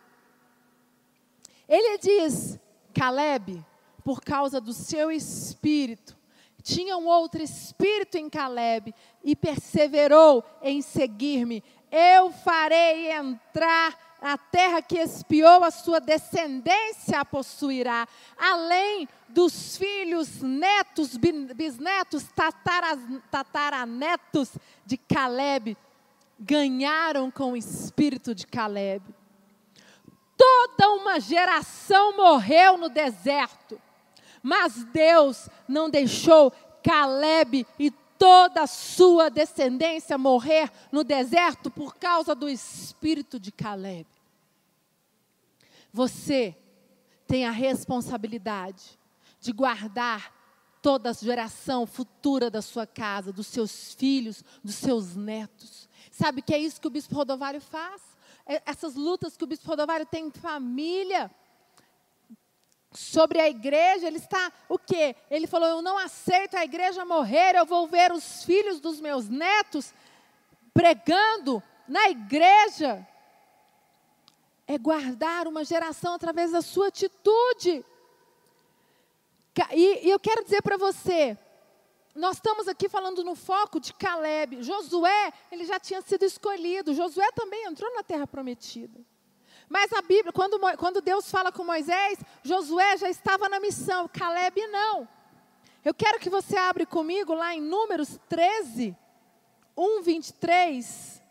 ele 1.68 1.98
diz: 1.98 2.58
Caleb, 2.92 3.64
por 4.02 4.20
causa 4.20 4.60
do 4.60 4.72
seu 4.72 5.12
espírito, 5.12 6.18
tinha 6.60 6.96
um 6.96 7.06
outro 7.06 7.40
espírito 7.40 8.18
em 8.18 8.28
Caleb 8.28 8.92
e 9.22 9.36
perseverou 9.36 10.42
em 10.60 10.82
seguir-me. 10.82 11.62
Eu 11.88 12.32
farei 12.32 13.12
entrar 13.12 14.07
a 14.20 14.36
terra 14.36 14.82
que 14.82 14.98
espiou 14.98 15.62
a 15.62 15.70
sua 15.70 16.00
descendência 16.00 17.20
a 17.20 17.24
possuirá, 17.24 18.06
além 18.36 19.08
dos 19.28 19.76
filhos, 19.76 20.42
netos, 20.42 21.16
bisnetos, 21.16 22.26
tataranetos 23.30 24.50
de 24.84 24.96
Caleb, 24.96 25.76
ganharam 26.38 27.30
com 27.30 27.52
o 27.52 27.56
espírito 27.56 28.34
de 28.34 28.46
Caleb. 28.46 29.04
Toda 30.36 30.90
uma 30.90 31.18
geração 31.20 32.16
morreu 32.16 32.78
no 32.78 32.88
deserto, 32.88 33.80
mas 34.42 34.84
Deus 34.84 35.48
não 35.66 35.90
deixou 35.90 36.52
Caleb 36.82 37.66
e 37.78 37.92
toda 38.18 38.62
a 38.62 38.66
sua 38.66 39.30
descendência 39.30 40.18
morrer 40.18 40.70
no 40.90 41.04
deserto 41.04 41.70
por 41.70 41.96
causa 41.96 42.34
do 42.34 42.48
espírito 42.48 43.38
de 43.38 43.52
Caleb. 43.52 44.06
Você 45.92 46.56
tem 47.26 47.46
a 47.46 47.50
responsabilidade 47.50 48.98
de 49.40 49.52
guardar 49.52 50.34
toda 50.82 51.10
a 51.10 51.12
geração 51.12 51.86
futura 51.86 52.50
da 52.50 52.62
sua 52.62 52.86
casa, 52.86 53.32
dos 53.32 53.46
seus 53.46 53.94
filhos, 53.94 54.44
dos 54.62 54.74
seus 54.74 55.14
netos. 55.14 55.88
Sabe 56.10 56.42
que 56.42 56.54
é 56.54 56.58
isso 56.58 56.80
que 56.80 56.86
o 56.86 56.90
bispo 56.90 57.14
Rodovário 57.14 57.60
faz? 57.60 58.02
É 58.46 58.62
essas 58.66 58.94
lutas 58.94 59.36
que 59.36 59.44
o 59.44 59.46
bispo 59.46 59.68
Rodovário 59.68 60.06
tem 60.06 60.26
em 60.26 60.30
família 60.30 61.30
sobre 62.90 63.40
a 63.40 63.48
igreja, 63.48 64.06
ele 64.06 64.16
está 64.18 64.52
o 64.68 64.78
quê? 64.78 65.14
Ele 65.30 65.46
falou: 65.46 65.68
"Eu 65.68 65.82
não 65.82 65.98
aceito 65.98 66.56
a 66.56 66.64
igreja 66.64 67.04
morrer, 67.04 67.54
eu 67.54 67.66
vou 67.66 67.86
ver 67.86 68.12
os 68.12 68.44
filhos 68.44 68.80
dos 68.80 69.00
meus 69.00 69.28
netos 69.28 69.92
pregando 70.72 71.62
na 71.86 72.08
igreja". 72.08 73.06
é 74.68 74.76
guardar 74.76 75.48
uma 75.48 75.64
geração 75.64 76.12
através 76.12 76.52
da 76.52 76.60
sua 76.60 76.88
atitude. 76.88 77.82
E, 79.72 80.06
e 80.06 80.10
eu 80.10 80.20
quero 80.20 80.44
dizer 80.44 80.60
para 80.62 80.76
você, 80.76 81.36
nós 82.14 82.36
estamos 82.36 82.68
aqui 82.68 82.86
falando 82.86 83.24
no 83.24 83.34
foco 83.34 83.80
de 83.80 83.94
Caleb. 83.94 84.62
Josué, 84.62 85.32
ele 85.50 85.64
já 85.64 85.80
tinha 85.80 86.02
sido 86.02 86.22
escolhido. 86.24 86.92
Josué 86.92 87.32
também 87.32 87.64
entrou 87.64 87.92
na 87.94 88.02
terra 88.02 88.26
prometida. 88.26 89.00
Mas 89.68 89.92
a 89.92 90.00
Bíblia, 90.00 90.32
quando, 90.32 90.58
quando 90.76 91.00
Deus 91.00 91.30
fala 91.30 91.52
com 91.52 91.62
Moisés, 91.62 92.18
Josué 92.42 92.96
já 92.96 93.10
estava 93.10 93.48
na 93.48 93.60
missão, 93.60 94.08
Caleb 94.08 94.66
não. 94.68 95.06
Eu 95.84 95.92
quero 95.94 96.18
que 96.18 96.30
você 96.30 96.56
abra 96.56 96.84
comigo 96.86 97.34
lá 97.34 97.54
em 97.54 97.60
Números 97.60 98.18
13, 98.28 98.96
1, 99.76 100.02
23. 100.02 101.22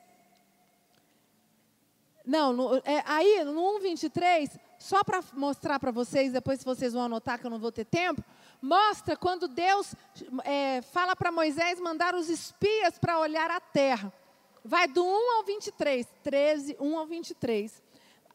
Não, 2.26 2.54
no, 2.54 2.76
é, 2.78 3.04
aí 3.06 3.44
no 3.44 3.78
1, 3.78 3.80
23, 3.80 4.60
só 4.78 5.04
para 5.04 5.24
mostrar 5.34 5.80
para 5.80 5.92
vocês, 5.92 6.32
depois 6.32 6.64
vocês 6.64 6.94
vão 6.94 7.04
anotar 7.04 7.40
que 7.40 7.46
eu 7.46 7.50
não 7.50 7.60
vou 7.60 7.72
ter 7.72 7.86
tempo, 7.86 8.24
mostra 8.62 9.16
quando 9.16 9.48
Deus 9.48 9.96
é, 10.44 10.82
fala 10.82 11.16
para 11.16 11.32
Moisés 11.32 11.80
mandar 11.80 12.16
os 12.16 12.30
espias 12.30 13.00
para 13.00 13.20
olhar 13.20 13.50
a 13.50 13.60
terra. 13.60 14.14
Vai 14.64 14.88
do 14.88 15.06
1 15.06 15.38
ao 15.38 15.44
23, 15.46 16.06
13, 16.24 16.78
1 16.80 16.98
ao 16.98 17.06
23. 17.06 17.87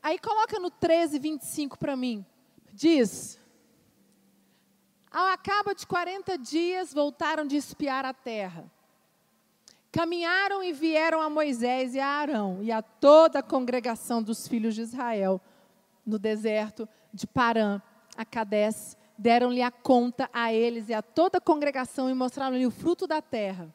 Aí 0.03 0.19
coloca 0.19 0.59
no 0.59 0.71
13, 0.71 1.19
25 1.19 1.79
para 1.79 1.95
mim. 1.95 2.27
Diz: 2.73 3.41
Ao 5.11 5.27
acaba 5.27 5.75
de 5.75 5.87
40 5.87 6.37
dias, 6.39 6.93
voltaram 6.93 7.47
de 7.47 7.57
espiar 7.57 8.05
a 8.05 8.13
terra. 8.13 8.71
Caminharam 9.93 10.63
e 10.65 10.73
vieram 10.73 11.21
a 11.21 11.29
Moisés 11.29 11.95
e 11.95 12.01
a 12.01 12.07
Arão 12.07 12.61
e 12.63 12.73
a 12.73 12.81
toda 12.81 13.41
a 13.41 13.43
congregação 13.43 14.23
dos 14.23 14.49
filhos 14.49 14.75
de 14.75 14.81
Israel 14.81 15.41
no 16.05 16.19
deserto 16.19 16.89
de 17.13 17.27
Parã, 17.27 17.81
a 18.17 18.25
Cades, 18.25 18.97
deram-lhe 19.17 19.63
a 19.63 19.71
conta 19.71 20.29
a 20.33 20.53
eles 20.53 20.89
e 20.89 20.95
a 20.95 21.03
toda 21.03 21.39
a 21.39 21.41
congregação 21.41 22.09
e 22.09 22.15
mostraram-lhe 22.15 22.67
o 22.67 22.71
fruto 22.71 23.07
da 23.07 23.21
terra. 23.21 23.73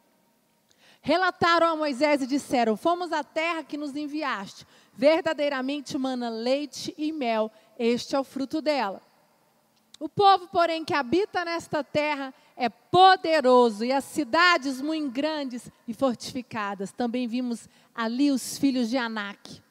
Relataram 1.08 1.68
a 1.68 1.76
Moisés 1.78 2.22
e 2.22 2.28
disseram: 2.28 2.76
Fomos 2.76 3.14
à 3.14 3.24
terra 3.24 3.64
que 3.64 3.78
nos 3.78 3.96
enviaste. 3.96 4.68
Verdadeiramente 4.94 5.98
mana 5.98 6.28
leite 6.28 6.94
e 6.98 7.14
mel, 7.14 7.50
este 7.80 8.14
é 8.14 8.20
o 8.20 8.26
fruto 8.26 8.62
dela. 8.62 9.02
O 10.02 10.10
povo, 10.10 10.50
porém, 10.50 10.84
que 10.84 10.94
habita 10.94 11.46
nesta 11.46 11.82
terra 11.82 12.34
é 12.58 12.68
poderoso 12.68 13.86
e 13.86 13.94
as 13.94 14.04
cidades 14.04 14.82
muito 14.82 15.10
grandes 15.10 15.72
e 15.88 15.94
fortificadas. 15.94 16.92
Também 16.92 17.26
vimos 17.26 17.70
ali 17.96 18.30
os 18.30 18.58
filhos 18.58 18.90
de 18.90 18.98
Anak. 18.98 19.64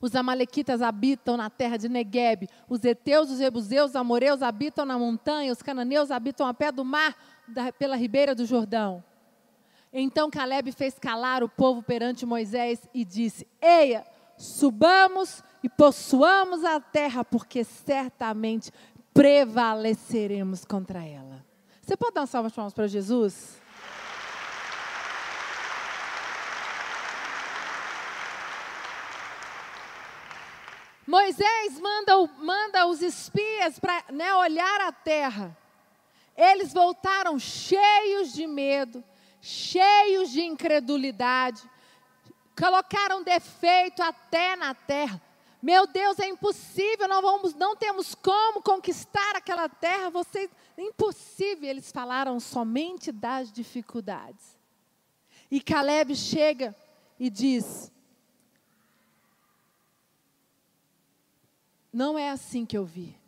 Os 0.00 0.14
amalequitas 0.14 0.80
habitam 0.80 1.36
na 1.36 1.50
terra 1.50 1.76
de 1.76 1.88
Negueb, 1.88 2.48
os 2.68 2.84
heteus, 2.84 3.32
os 3.32 3.38
jebuseus, 3.38 3.90
os 3.90 3.96
amoreus 3.96 4.42
habitam 4.42 4.84
na 4.84 4.96
montanha, 4.96 5.50
os 5.50 5.60
cananeus 5.60 6.12
habitam 6.12 6.46
a 6.46 6.54
pé 6.54 6.70
do 6.70 6.84
mar, 6.84 7.16
da, 7.48 7.72
pela 7.72 7.96
ribeira 7.96 8.32
do 8.32 8.46
Jordão. 8.46 9.02
Então 9.92 10.30
Caleb 10.30 10.70
fez 10.72 10.98
calar 10.98 11.42
o 11.42 11.48
povo 11.48 11.82
perante 11.82 12.24
Moisés 12.24 12.80
e 12.94 13.04
disse: 13.04 13.46
Eia, 13.60 14.06
subamos 14.36 15.42
e 15.62 15.68
possuamos 15.68 16.64
a 16.64 16.80
terra, 16.80 17.24
porque 17.24 17.64
certamente 17.64 18.72
prevaleceremos 19.12 20.64
contra 20.64 21.04
ela. 21.04 21.44
Você 21.82 21.96
pode 21.96 22.14
dar 22.14 22.20
uma 22.20 22.26
salva 22.26 22.48
de 22.48 22.54
palmas 22.54 22.72
para 22.72 22.86
Jesus? 22.86 23.60
Moisés 31.04 31.80
manda, 31.80 32.16
manda 32.38 32.86
os 32.86 33.02
espias 33.02 33.80
para 33.80 34.04
né, 34.12 34.32
olhar 34.36 34.80
a 34.82 34.92
terra. 34.92 35.58
Eles 36.36 36.72
voltaram 36.72 37.36
cheios 37.36 38.32
de 38.32 38.46
medo, 38.46 39.02
cheios 39.40 40.30
de 40.30 40.42
incredulidade, 40.42 41.62
colocaram 42.58 43.22
defeito 43.22 44.02
até 44.02 44.56
na 44.56 44.74
terra. 44.74 45.20
Meu 45.62 45.86
Deus, 45.86 46.18
é 46.18 46.26
impossível, 46.26 47.06
não, 47.06 47.20
vamos, 47.20 47.54
não 47.54 47.76
temos 47.76 48.14
como 48.14 48.62
conquistar 48.62 49.36
aquela 49.36 49.68
terra. 49.68 50.08
Vocês, 50.08 50.50
impossível. 50.76 51.68
Eles 51.68 51.92
falaram 51.92 52.40
somente 52.40 53.12
das 53.12 53.52
dificuldades. 53.52 54.58
E 55.50 55.60
Caleb 55.60 56.16
chega 56.16 56.74
e 57.18 57.28
diz: 57.28 57.92
Não 61.92 62.18
é 62.18 62.30
assim 62.30 62.64
que 62.64 62.78
eu 62.78 62.84
vi. 62.84 63.19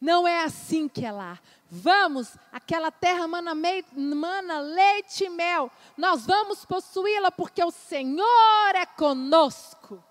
Não 0.00 0.26
é 0.26 0.44
assim 0.44 0.88
que 0.88 1.04
é 1.04 1.12
lá. 1.12 1.38
Vamos, 1.70 2.36
aquela 2.50 2.90
terra 2.90 3.28
mana, 3.28 3.52
mana 3.94 4.60
leite 4.60 5.24
e 5.24 5.28
mel. 5.28 5.70
Nós 5.96 6.24
vamos 6.24 6.64
possuí-la 6.64 7.30
porque 7.30 7.62
o 7.62 7.70
Senhor 7.70 8.74
é 8.74 8.86
conosco. 8.86 10.02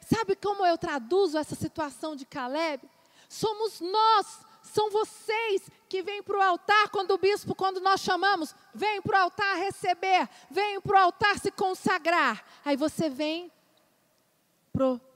Sabe 0.00 0.34
como 0.36 0.66
eu 0.66 0.76
traduzo 0.76 1.38
essa 1.38 1.54
situação 1.54 2.16
de 2.16 2.26
Caleb? 2.26 2.82
Somos 3.28 3.80
nós, 3.80 4.40
são 4.62 4.90
vocês 4.90 5.68
que 5.88 6.02
vêm 6.02 6.22
para 6.22 6.36
o 6.36 6.42
altar 6.42 6.88
quando 6.90 7.12
o 7.12 7.18
bispo, 7.18 7.54
quando 7.54 7.80
nós 7.80 8.00
chamamos, 8.00 8.54
vem 8.74 9.00
para 9.00 9.18
o 9.18 9.22
altar 9.22 9.56
receber, 9.56 10.28
vem 10.50 10.80
para 10.80 10.96
o 10.96 11.02
altar 11.04 11.38
se 11.38 11.50
consagrar. 11.50 12.44
Aí 12.64 12.76
você 12.76 13.08
vem 13.08 13.50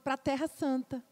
para 0.03 0.13
a 0.13 0.17
Terra 0.17 0.47
Santa. 0.47 1.03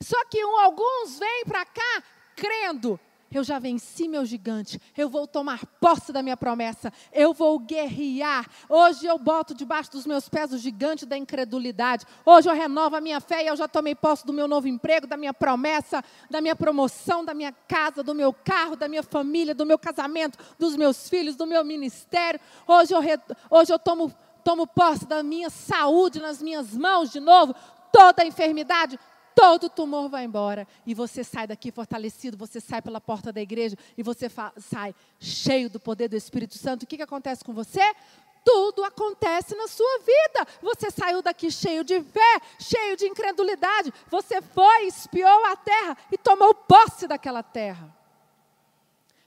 Só 0.00 0.24
que 0.26 0.44
um, 0.44 0.56
alguns 0.56 1.18
vêm 1.18 1.44
para 1.44 1.64
cá 1.64 2.02
crendo, 2.36 2.98
eu 3.30 3.44
já 3.44 3.58
venci 3.58 4.08
meu 4.08 4.24
gigante, 4.24 4.80
eu 4.96 5.08
vou 5.08 5.26
tomar 5.26 5.64
posse 5.80 6.12
da 6.12 6.22
minha 6.22 6.36
promessa, 6.36 6.90
eu 7.12 7.34
vou 7.34 7.58
guerrear. 7.58 8.48
Hoje 8.68 9.06
eu 9.06 9.18
boto 9.18 9.54
debaixo 9.54 9.90
dos 9.90 10.06
meus 10.06 10.28
pés 10.28 10.52
o 10.52 10.58
gigante 10.58 11.04
da 11.04 11.16
incredulidade. 11.16 12.06
Hoje 12.24 12.48
eu 12.48 12.54
renovo 12.54 12.96
a 12.96 13.00
minha 13.00 13.20
fé 13.20 13.44
e 13.44 13.48
eu 13.48 13.56
já 13.56 13.68
tomei 13.68 13.94
posse 13.94 14.24
do 14.24 14.32
meu 14.32 14.48
novo 14.48 14.66
emprego, 14.66 15.06
da 15.06 15.16
minha 15.16 15.34
promessa, 15.34 16.02
da 16.30 16.40
minha 16.40 16.56
promoção, 16.56 17.22
da 17.22 17.34
minha 17.34 17.52
casa, 17.52 18.02
do 18.02 18.14
meu 18.14 18.32
carro, 18.32 18.76
da 18.76 18.88
minha 18.88 19.02
família, 19.02 19.54
do 19.54 19.66
meu 19.66 19.78
casamento, 19.78 20.38
dos 20.58 20.74
meus 20.74 21.08
filhos, 21.08 21.36
do 21.36 21.46
meu 21.46 21.62
ministério. 21.64 22.40
Hoje 22.66 22.94
eu, 22.94 23.00
hoje 23.50 23.72
eu 23.72 23.78
tomo, 23.78 24.10
tomo 24.42 24.66
posse 24.66 25.06
da 25.06 25.22
minha 25.22 25.50
saúde 25.50 26.18
nas 26.18 26.40
minhas 26.40 26.74
mãos 26.74 27.10
de 27.10 27.20
novo. 27.20 27.54
Toda 27.92 28.24
enfermidade, 28.24 28.98
todo 29.38 29.70
tumor 29.70 30.08
vai 30.08 30.24
embora 30.24 30.66
e 30.84 30.92
você 30.92 31.22
sai 31.22 31.46
daqui 31.46 31.70
fortalecido, 31.70 32.36
você 32.36 32.60
sai 32.60 32.82
pela 32.82 33.00
porta 33.00 33.32
da 33.32 33.40
igreja 33.40 33.76
e 33.96 34.02
você 34.02 34.28
sai 34.56 34.92
cheio 35.20 35.70
do 35.70 35.78
poder 35.78 36.08
do 36.08 36.16
Espírito 36.16 36.58
Santo. 36.58 36.82
O 36.82 36.86
que, 36.88 36.96
que 36.96 37.04
acontece 37.04 37.44
com 37.44 37.54
você? 37.54 37.94
Tudo 38.44 38.82
acontece 38.82 39.54
na 39.54 39.68
sua 39.68 39.98
vida. 40.00 40.44
Você 40.60 40.90
saiu 40.90 41.22
daqui 41.22 41.52
cheio 41.52 41.84
de 41.84 42.02
fé, 42.02 42.40
cheio 42.58 42.96
de 42.96 43.06
incredulidade. 43.06 43.94
Você 44.10 44.42
foi, 44.42 44.86
espiou 44.86 45.44
a 45.44 45.54
terra 45.54 45.96
e 46.10 46.18
tomou 46.18 46.52
posse 46.52 47.06
daquela 47.06 47.42
terra. 47.42 47.96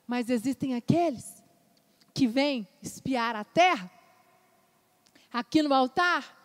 Mas 0.05 0.29
existem 0.29 0.75
aqueles 0.75 1.41
que 2.13 2.27
vêm 2.27 2.67
espiar 2.83 3.33
a 3.33 3.45
terra 3.45 3.89
aqui 5.31 5.61
no 5.63 5.73
altar 5.73 6.40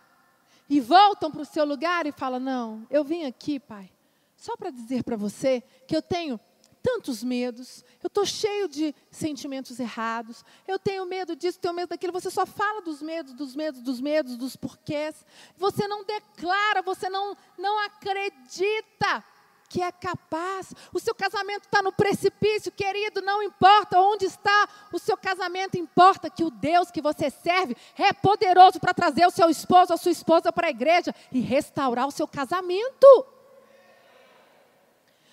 e 0.69 0.79
voltam 0.79 1.31
para 1.31 1.41
o 1.41 1.45
seu 1.45 1.65
lugar 1.65 2.05
e 2.05 2.11
falam: 2.11 2.39
Não, 2.39 2.85
eu 2.89 3.03
vim 3.03 3.25
aqui, 3.25 3.59
pai, 3.59 3.89
só 4.35 4.55
para 4.55 4.69
dizer 4.69 5.03
para 5.03 5.15
você 5.15 5.61
que 5.87 5.95
eu 5.95 6.01
tenho 6.01 6.39
tantos 6.81 7.21
medos, 7.21 7.83
eu 8.01 8.07
estou 8.07 8.25
cheio 8.25 8.69
de 8.69 8.95
sentimentos 9.11 9.77
errados, 9.77 10.45
eu 10.65 10.79
tenho 10.79 11.05
medo 11.05 11.35
disso, 11.35 11.59
tenho 11.59 11.73
medo 11.73 11.89
daquilo. 11.89 12.13
Você 12.13 12.29
só 12.29 12.45
fala 12.45 12.81
dos 12.81 13.01
medos, 13.01 13.33
dos 13.33 13.55
medos, 13.55 13.81
dos 13.81 13.99
medos, 13.99 14.37
dos 14.37 14.55
porquês. 14.55 15.25
Você 15.57 15.85
não 15.87 16.05
declara, 16.05 16.81
você 16.81 17.09
não, 17.09 17.35
não 17.57 17.77
acredita 17.83 19.23
que 19.69 19.81
é 19.81 19.91
capaz. 19.91 20.73
O 20.93 20.99
seu 20.99 21.13
casamento 21.13 21.65
está 21.65 21.81
no 21.81 21.91
precipício, 21.91 22.71
querido, 22.71 23.21
não 23.21 23.43
importa 23.43 23.99
onde 23.99 24.25
está 24.25 24.67
o 24.91 24.99
seu 24.99 25.17
casamento, 25.17 25.77
importa 25.77 26.29
que 26.29 26.43
o 26.43 26.49
Deus 26.49 26.91
que 26.91 27.01
você 27.01 27.29
serve 27.29 27.75
é 27.97 28.13
poderoso 28.13 28.79
para 28.79 28.93
trazer 28.93 29.25
o 29.25 29.31
seu 29.31 29.49
esposo, 29.49 29.93
a 29.93 29.97
sua 29.97 30.11
esposa 30.11 30.51
para 30.51 30.67
a 30.67 30.71
igreja 30.71 31.13
e 31.31 31.39
restaurar 31.39 32.07
o 32.07 32.11
seu 32.11 32.27
casamento. 32.27 33.25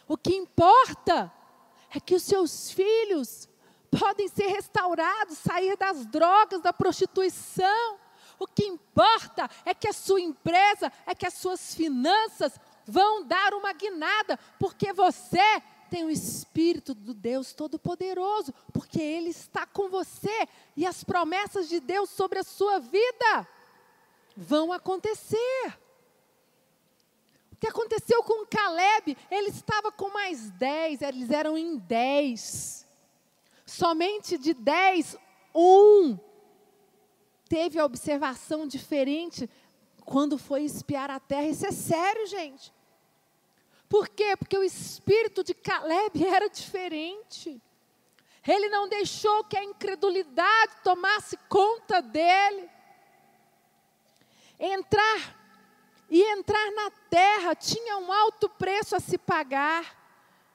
O 0.06 0.16
que 0.16 0.34
importa 0.34 1.32
é 1.94 2.00
que 2.00 2.14
os 2.14 2.22
seus 2.22 2.70
filhos 2.70 3.48
podem 3.90 4.28
ser 4.28 4.48
restaurados, 4.48 5.38
sair 5.38 5.76
das 5.76 6.04
drogas, 6.06 6.60
da 6.60 6.72
prostituição. 6.72 7.98
O 8.38 8.46
que 8.46 8.64
importa 8.64 9.48
é 9.64 9.72
que 9.72 9.88
a 9.88 9.92
sua 9.92 10.20
empresa, 10.20 10.92
é 11.06 11.14
que 11.14 11.24
as 11.24 11.34
suas 11.34 11.74
finanças 11.74 12.58
vão 12.86 13.24
dar 13.24 13.54
uma 13.54 13.72
guinada, 13.72 14.38
porque 14.58 14.92
você 14.92 15.62
tem 15.90 16.04
o 16.04 16.10
Espírito 16.10 16.94
do 16.94 17.14
Deus 17.14 17.52
Todo-Poderoso, 17.52 18.52
porque 18.72 19.00
Ele 19.00 19.30
está 19.30 19.66
com 19.66 19.88
você 19.88 20.48
e 20.76 20.86
as 20.86 21.04
promessas 21.04 21.68
de 21.68 21.80
Deus 21.80 22.10
sobre 22.10 22.38
a 22.38 22.44
sua 22.44 22.78
vida 22.80 23.48
vão 24.36 24.72
acontecer. 24.72 25.78
que 27.64 27.68
aconteceu 27.68 28.22
com 28.22 28.44
Caleb? 28.44 29.16
Ele 29.30 29.48
estava 29.48 29.90
com 29.90 30.10
mais 30.10 30.50
dez, 30.50 31.00
eles 31.00 31.30
eram 31.30 31.56
em 31.56 31.78
dez. 31.78 32.86
Somente 33.64 34.36
de 34.36 34.52
dez, 34.52 35.16
um 35.54 36.18
teve 37.48 37.78
a 37.78 37.84
observação 37.84 38.66
diferente 38.66 39.48
quando 40.04 40.36
foi 40.36 40.64
espiar 40.64 41.10
a 41.10 41.20
terra. 41.20 41.46
Isso 41.46 41.64
é 41.64 41.72
sério, 41.72 42.26
gente. 42.26 42.73
Por 43.94 44.08
quê? 44.08 44.36
Porque 44.36 44.58
o 44.58 44.64
espírito 44.64 45.44
de 45.44 45.54
Caleb 45.54 46.18
era 46.26 46.50
diferente. 46.50 47.62
Ele 48.44 48.68
não 48.68 48.88
deixou 48.88 49.44
que 49.44 49.56
a 49.56 49.62
incredulidade 49.62 50.72
tomasse 50.82 51.36
conta 51.48 52.02
dele. 52.02 52.68
Entrar 54.58 55.36
e 56.10 56.20
entrar 56.20 56.72
na 56.72 56.90
terra 57.08 57.54
tinha 57.54 57.96
um 57.98 58.12
alto 58.12 58.48
preço 58.48 58.96
a 58.96 59.00
se 59.00 59.16
pagar. 59.16 59.96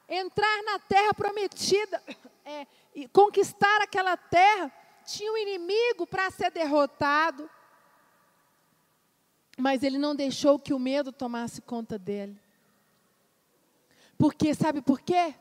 Entrar 0.09 0.61
na 0.63 0.77
terra 0.77 1.13
prometida 1.13 2.03
é, 2.43 2.67
e 2.93 3.07
conquistar 3.07 3.81
aquela 3.81 4.17
terra 4.17 4.69
tinha 5.05 5.31
um 5.31 5.37
inimigo 5.37 6.05
para 6.05 6.29
ser 6.29 6.51
derrotado. 6.51 7.49
Mas 9.57 9.81
ele 9.81 9.97
não 9.97 10.13
deixou 10.13 10.59
que 10.59 10.73
o 10.73 10.79
medo 10.79 11.13
tomasse 11.13 11.61
conta 11.61 11.97
dele. 11.97 12.37
Porque, 14.19 14.53
sabe 14.53 14.81
por 14.81 14.99
quê? 14.99 15.33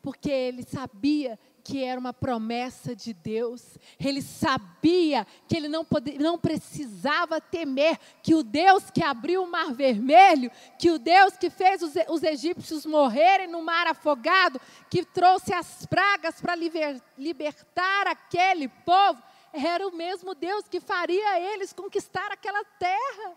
Porque 0.00 0.30
ele 0.30 0.62
sabia 0.62 1.38
que 1.62 1.84
era 1.84 2.00
uma 2.00 2.14
promessa 2.14 2.96
de 2.96 3.12
Deus. 3.12 3.76
Ele 4.00 4.22
sabia 4.22 5.26
que 5.46 5.54
ele 5.54 5.68
não, 5.68 5.84
podia, 5.84 6.18
não 6.18 6.38
precisava 6.38 7.42
temer 7.42 7.98
que 8.22 8.34
o 8.34 8.42
Deus 8.42 8.90
que 8.90 9.04
abriu 9.04 9.42
o 9.42 9.50
mar 9.50 9.74
vermelho, 9.74 10.50
que 10.78 10.90
o 10.90 10.98
Deus 10.98 11.36
que 11.36 11.50
fez 11.50 11.82
os, 11.82 11.92
os 12.08 12.22
egípcios 12.22 12.86
morrerem 12.86 13.46
no 13.46 13.62
mar 13.62 13.86
afogado, 13.86 14.58
que 14.90 15.04
trouxe 15.04 15.52
as 15.52 15.84
pragas 15.84 16.40
para 16.40 16.54
liber, 16.54 17.02
libertar 17.18 18.06
aquele 18.06 18.66
povo, 18.66 19.22
era 19.52 19.86
o 19.86 19.94
mesmo 19.94 20.34
Deus 20.34 20.66
que 20.66 20.80
faria 20.80 21.38
eles 21.38 21.74
conquistar 21.74 22.32
aquela 22.32 22.64
terra. 22.64 23.36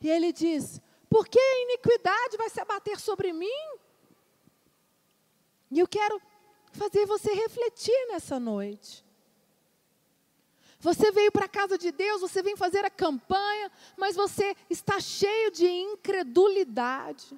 E 0.00 0.08
ele 0.08 0.32
diz: 0.32 0.80
por 1.10 1.26
que 1.26 1.40
a 1.40 1.62
iniquidade 1.62 2.36
vai 2.36 2.48
se 2.48 2.60
abater 2.60 3.00
sobre 3.00 3.32
mim? 3.32 3.77
E 5.70 5.78
eu 5.78 5.86
quero 5.86 6.20
fazer 6.72 7.06
você 7.06 7.32
refletir 7.32 8.08
nessa 8.08 8.38
noite. 8.38 9.04
Você 10.80 11.10
veio 11.10 11.32
para 11.32 11.46
a 11.46 11.48
casa 11.48 11.76
de 11.76 11.90
Deus, 11.90 12.20
você 12.20 12.40
vem 12.40 12.56
fazer 12.56 12.84
a 12.84 12.90
campanha, 12.90 13.70
mas 13.96 14.14
você 14.14 14.54
está 14.70 15.00
cheio 15.00 15.50
de 15.50 15.66
incredulidade. 15.66 17.36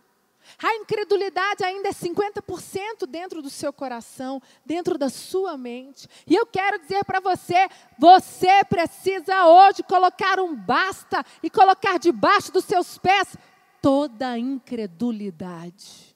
A 0.62 0.74
incredulidade 0.76 1.64
ainda 1.64 1.88
é 1.88 1.92
50% 1.92 3.06
dentro 3.08 3.40
do 3.40 3.48
seu 3.48 3.72
coração, 3.72 4.42
dentro 4.64 4.98
da 4.98 5.08
sua 5.08 5.56
mente. 5.56 6.08
E 6.26 6.34
eu 6.34 6.46
quero 6.46 6.78
dizer 6.80 7.04
para 7.04 7.20
você: 7.20 7.68
você 7.98 8.64
precisa 8.64 9.46
hoje 9.46 9.82
colocar 9.82 10.38
um 10.40 10.54
basta 10.54 11.24
e 11.42 11.48
colocar 11.48 11.98
debaixo 11.98 12.52
dos 12.52 12.64
seus 12.64 12.98
pés 12.98 13.36
toda 13.80 14.30
a 14.30 14.38
incredulidade. 14.38 16.09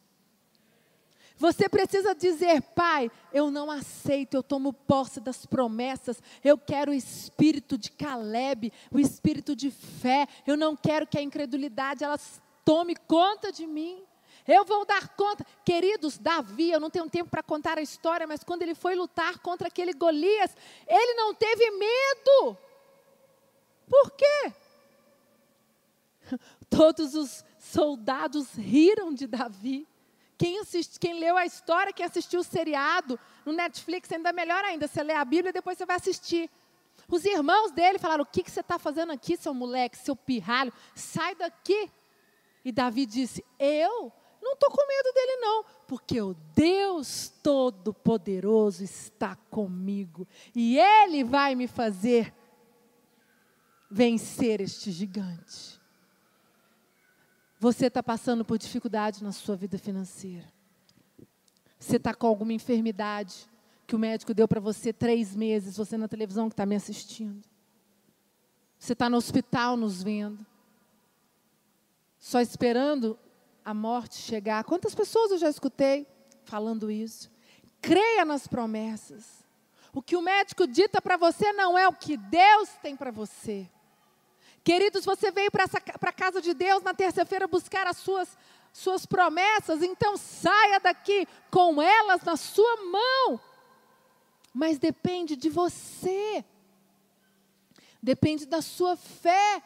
Você 1.36 1.68
precisa 1.68 2.14
dizer, 2.14 2.62
Pai, 2.62 3.10
eu 3.32 3.50
não 3.50 3.70
aceito, 3.70 4.34
eu 4.34 4.42
tomo 4.42 4.72
posse 4.72 5.20
das 5.20 5.44
promessas, 5.44 6.22
eu 6.44 6.56
quero 6.56 6.92
o 6.92 6.94
espírito 6.94 7.76
de 7.76 7.90
Caleb, 7.90 8.72
o 8.90 9.00
espírito 9.00 9.56
de 9.56 9.70
fé, 9.70 10.28
eu 10.46 10.56
não 10.56 10.76
quero 10.76 11.06
que 11.06 11.18
a 11.18 11.22
incredulidade 11.22 12.04
ela 12.04 12.18
tome 12.64 12.94
conta 12.94 13.50
de 13.50 13.66
mim. 13.66 14.02
Eu 14.46 14.64
vou 14.64 14.84
dar 14.84 15.08
conta. 15.16 15.44
Queridos, 15.64 16.18
Davi, 16.18 16.70
eu 16.70 16.78
não 16.78 16.90
tenho 16.90 17.08
tempo 17.08 17.30
para 17.30 17.42
contar 17.42 17.78
a 17.78 17.82
história, 17.82 18.26
mas 18.26 18.44
quando 18.44 18.62
ele 18.62 18.74
foi 18.74 18.94
lutar 18.94 19.38
contra 19.38 19.68
aquele 19.68 19.92
Golias, 19.92 20.54
ele 20.86 21.14
não 21.14 21.34
teve 21.34 21.70
medo. 21.70 22.56
Por 23.88 24.10
quê? 24.12 24.52
Todos 26.68 27.14
os 27.14 27.44
soldados 27.58 28.52
riram 28.54 29.12
de 29.14 29.26
Davi. 29.26 29.86
Quem, 30.44 30.60
quem 31.00 31.18
leu 31.18 31.38
a 31.38 31.46
história, 31.46 31.90
quem 31.90 32.04
assistiu 32.04 32.40
o 32.40 32.44
seriado 32.44 33.18
no 33.46 33.52
Netflix, 33.54 34.12
ainda 34.12 34.30
melhor 34.30 34.62
ainda. 34.62 34.86
Você 34.86 35.02
lê 35.02 35.14
a 35.14 35.24
Bíblia 35.24 35.48
e 35.48 35.52
depois 35.54 35.78
você 35.78 35.86
vai 35.86 35.96
assistir. 35.96 36.50
Os 37.08 37.24
irmãos 37.24 37.70
dele 37.70 37.98
falaram: 37.98 38.24
O 38.24 38.26
que, 38.26 38.42
que 38.42 38.50
você 38.50 38.60
está 38.60 38.78
fazendo 38.78 39.10
aqui, 39.10 39.38
seu 39.38 39.54
moleque, 39.54 39.96
seu 39.96 40.14
pirralho? 40.14 40.70
Sai 40.94 41.34
daqui. 41.34 41.90
E 42.62 42.70
Davi 42.70 43.06
disse: 43.06 43.42
Eu 43.58 44.12
não 44.42 44.52
estou 44.52 44.70
com 44.70 44.86
medo 44.86 45.14
dele, 45.14 45.36
não, 45.36 45.64
porque 45.88 46.20
o 46.20 46.34
Deus 46.54 47.32
Todo-Poderoso 47.42 48.84
está 48.84 49.36
comigo 49.50 50.28
e 50.54 50.78
Ele 50.78 51.24
vai 51.24 51.54
me 51.54 51.66
fazer 51.66 52.34
vencer 53.90 54.60
este 54.60 54.92
gigante. 54.92 55.80
Você 57.64 57.86
está 57.86 58.02
passando 58.02 58.44
por 58.44 58.58
dificuldade 58.58 59.24
na 59.24 59.32
sua 59.32 59.56
vida 59.56 59.78
financeira. 59.78 60.52
Você 61.78 61.96
está 61.96 62.12
com 62.12 62.26
alguma 62.26 62.52
enfermidade 62.52 63.48
que 63.86 63.96
o 63.96 63.98
médico 63.98 64.34
deu 64.34 64.46
para 64.46 64.60
você 64.60 64.92
três 64.92 65.34
meses, 65.34 65.78
você 65.78 65.96
na 65.96 66.06
televisão 66.06 66.50
que 66.50 66.52
está 66.52 66.66
me 66.66 66.76
assistindo. 66.76 67.42
Você 68.78 68.92
está 68.92 69.08
no 69.08 69.16
hospital 69.16 69.78
nos 69.78 70.02
vendo. 70.02 70.44
Só 72.18 72.38
esperando 72.38 73.18
a 73.64 73.72
morte 73.72 74.16
chegar. 74.16 74.62
Quantas 74.64 74.94
pessoas 74.94 75.30
eu 75.30 75.38
já 75.38 75.48
escutei 75.48 76.06
falando 76.42 76.90
isso? 76.90 77.30
Creia 77.80 78.26
nas 78.26 78.46
promessas. 78.46 79.42
O 79.90 80.02
que 80.02 80.16
o 80.16 80.20
médico 80.20 80.66
dita 80.66 81.00
para 81.00 81.16
você 81.16 81.50
não 81.54 81.78
é 81.78 81.88
o 81.88 81.94
que 81.94 82.18
Deus 82.18 82.68
tem 82.82 82.94
para 82.94 83.10
você. 83.10 83.70
Queridos, 84.64 85.04
você 85.04 85.30
veio 85.30 85.50
para 85.50 85.64
a 86.00 86.12
casa 86.12 86.40
de 86.40 86.54
Deus 86.54 86.82
na 86.82 86.94
terça-feira 86.94 87.46
buscar 87.46 87.86
as 87.86 87.98
suas, 87.98 88.34
suas 88.72 89.04
promessas, 89.04 89.82
então 89.82 90.16
saia 90.16 90.80
daqui 90.80 91.28
com 91.50 91.82
elas 91.82 92.22
na 92.22 92.34
sua 92.34 92.76
mão. 92.90 93.38
Mas 94.54 94.78
depende 94.78 95.36
de 95.36 95.50
você, 95.50 96.42
depende 98.02 98.46
da 98.46 98.62
sua 98.62 98.96
fé, 98.96 99.62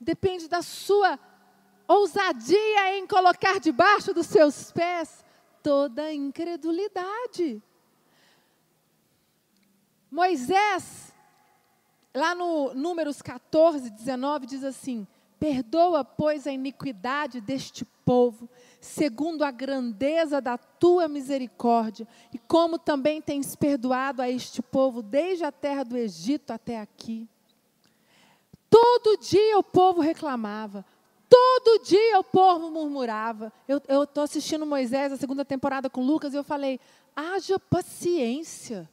depende 0.00 0.48
da 0.48 0.62
sua 0.62 1.18
ousadia 1.86 2.96
em 2.96 3.06
colocar 3.06 3.60
debaixo 3.60 4.14
dos 4.14 4.28
seus 4.28 4.72
pés 4.72 5.22
toda 5.62 6.04
a 6.04 6.14
incredulidade. 6.14 7.62
Moisés 10.10 11.09
Lá 12.12 12.34
no 12.34 12.74
Números 12.74 13.22
14, 13.22 13.88
19, 13.90 14.46
diz 14.46 14.64
assim: 14.64 15.06
Perdoa, 15.38 16.04
pois, 16.04 16.46
a 16.46 16.52
iniquidade 16.52 17.40
deste 17.40 17.84
povo, 18.04 18.48
segundo 18.80 19.44
a 19.44 19.50
grandeza 19.52 20.40
da 20.40 20.58
tua 20.58 21.06
misericórdia, 21.06 22.06
e 22.32 22.38
como 22.38 22.78
também 22.78 23.22
tens 23.22 23.54
perdoado 23.54 24.20
a 24.20 24.28
este 24.28 24.60
povo 24.60 25.00
desde 25.00 25.44
a 25.44 25.52
terra 25.52 25.84
do 25.84 25.96
Egito 25.96 26.52
até 26.52 26.80
aqui. 26.80 27.28
Todo 28.68 29.16
dia 29.18 29.58
o 29.58 29.62
povo 29.62 30.00
reclamava, 30.00 30.84
todo 31.28 31.84
dia 31.84 32.18
o 32.18 32.24
povo 32.24 32.70
murmurava. 32.70 33.52
Eu 33.66 34.02
estou 34.02 34.24
assistindo 34.24 34.66
Moisés, 34.66 35.12
a 35.12 35.16
segunda 35.16 35.44
temporada 35.44 35.88
com 35.88 36.04
Lucas, 36.04 36.34
e 36.34 36.36
eu 36.36 36.44
falei: 36.44 36.80
haja 37.14 37.58
paciência. 37.58 38.90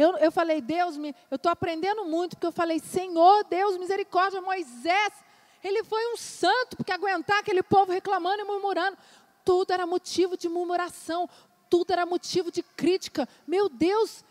Eu, 0.00 0.16
eu 0.16 0.32
falei, 0.32 0.60
Deus, 0.60 0.96
me, 0.96 1.14
eu 1.30 1.36
estou 1.36 1.52
aprendendo 1.52 2.04
muito, 2.04 2.36
porque 2.36 2.46
eu 2.46 2.52
falei, 2.52 2.78
Senhor, 2.78 3.44
Deus, 3.44 3.76
misericórdia, 3.76 4.40
Moisés, 4.40 5.12
ele 5.62 5.84
foi 5.84 6.12
um 6.12 6.16
santo, 6.16 6.76
porque 6.76 6.92
aguentar 6.92 7.38
aquele 7.38 7.62
povo 7.62 7.92
reclamando 7.92 8.40
e 8.40 8.44
murmurando, 8.44 8.96
tudo 9.44 9.72
era 9.72 9.86
motivo 9.86 10.36
de 10.36 10.48
murmuração, 10.48 11.28
tudo 11.68 11.92
era 11.92 12.06
motivo 12.06 12.50
de 12.50 12.62
crítica. 12.62 13.28
Meu 13.46 13.68
Deus, 13.68 14.24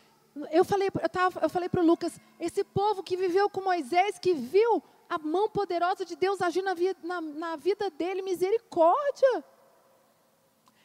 eu 0.51 0.65
falei, 0.65 0.89
eu, 1.01 1.09
tava, 1.09 1.39
eu 1.41 1.49
falei 1.49 1.69
para 1.69 1.81
o 1.81 1.85
Lucas, 1.85 2.19
esse 2.39 2.63
povo 2.63 3.03
que 3.03 3.15
viveu 3.15 3.49
com 3.49 3.61
Moisés, 3.61 4.17
que 4.17 4.33
viu 4.33 4.81
a 5.09 5.17
mão 5.17 5.49
poderosa 5.49 6.03
de 6.03 6.15
Deus 6.15 6.41
agir 6.41 6.61
na, 6.63 6.75
na, 7.03 7.21
na 7.21 7.55
vida 7.55 7.89
dele, 7.89 8.21
misericórdia. 8.21 9.43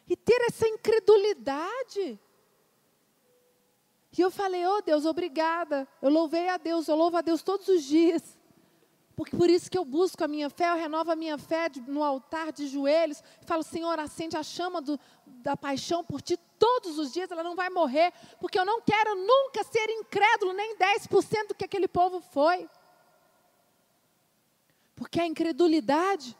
E 0.08 0.16
ter 0.16 0.42
essa 0.48 0.68
incredulidade. 0.68 2.20
E 4.16 4.20
eu 4.20 4.30
falei, 4.30 4.64
oh 4.66 4.80
Deus, 4.80 5.04
obrigada. 5.04 5.88
Eu 6.00 6.08
louvei 6.08 6.48
a 6.48 6.56
Deus, 6.56 6.86
eu 6.86 6.94
louvo 6.94 7.16
a 7.16 7.20
Deus 7.20 7.42
todos 7.42 7.66
os 7.68 7.82
dias. 7.82 8.38
Porque 9.16 9.36
por 9.36 9.48
isso 9.48 9.70
que 9.70 9.78
eu 9.78 9.84
busco 9.84 10.22
a 10.24 10.28
minha 10.28 10.50
fé, 10.50 10.70
eu 10.70 10.76
renovo 10.76 11.10
a 11.10 11.16
minha 11.16 11.38
fé 11.38 11.68
no 11.86 12.02
altar 12.02 12.52
de 12.52 12.66
joelhos. 12.66 13.22
Falo, 13.42 13.62
Senhor, 13.62 13.98
acende 13.98 14.36
a 14.36 14.42
chama 14.42 14.80
do, 14.80 14.98
da 15.26 15.56
paixão 15.56 16.04
por 16.04 16.20
ti 16.20 16.36
todos 16.58 16.98
os 16.98 17.12
dias, 17.12 17.30
ela 17.30 17.42
não 17.42 17.54
vai 17.54 17.70
morrer. 17.70 18.12
Porque 18.40 18.58
eu 18.58 18.64
não 18.64 18.80
quero 18.80 19.14
nunca 19.14 19.62
ser 19.64 19.88
incrédulo, 19.90 20.52
nem 20.52 20.76
10% 20.76 21.48
do 21.48 21.54
que 21.54 21.64
aquele 21.64 21.88
povo 21.88 22.20
foi. 22.20 22.68
Porque 24.96 25.20
a 25.20 25.26
incredulidade, 25.26 26.36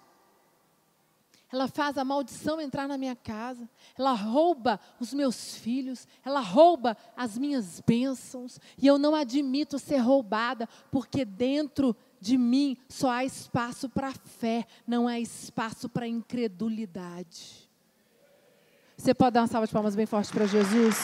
ela 1.55 1.69
faz 1.69 1.97
a 1.97 2.05
maldição 2.05 2.61
entrar 2.61 2.89
na 2.89 2.99
minha 2.99 3.15
casa, 3.15 3.69
ela 3.97 4.13
rouba 4.13 4.81
os 4.99 5.15
meus 5.15 5.57
filhos, 5.57 6.07
ela 6.25 6.41
rouba 6.41 6.97
as 7.17 7.39
minhas 7.39 7.81
bênçãos, 7.87 8.59
e 8.77 8.87
eu 8.87 8.99
não 8.99 9.15
admito 9.15 9.79
ser 9.79 9.99
roubada, 9.99 10.69
porque 10.91 11.25
dentro 11.25 11.97
de 12.21 12.37
mim 12.37 12.77
só 12.89 13.09
há 13.09 13.25
espaço 13.25 13.89
para 13.89 14.13
fé, 14.13 14.67
não 14.85 15.07
há 15.07 15.21
espaço 15.21 15.89
para 15.89 16.09
incredulidade. 16.09 17.71
Você 18.97 19.15
pode 19.15 19.35
dar 19.35 19.43
uma 19.43 19.47
salva 19.47 19.67
de 19.67 19.73
palmas 19.73 19.95
bem 19.95 20.07
forte 20.07 20.33
para 20.33 20.47
Jesus? 20.47 20.97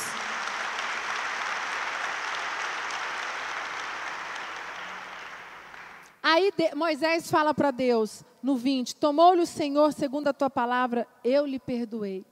Aí 6.33 6.53
Moisés 6.77 7.29
fala 7.29 7.53
para 7.53 7.73
Deus, 7.73 8.25
no 8.41 8.55
20: 8.55 8.95
Tomou-lhe 8.95 9.41
o 9.41 9.47
Senhor, 9.47 9.93
segundo 9.93 10.29
a 10.29 10.33
tua 10.33 10.49
palavra, 10.49 11.05
eu 11.25 11.45
lhe 11.45 11.59
perdoei. 11.59 12.25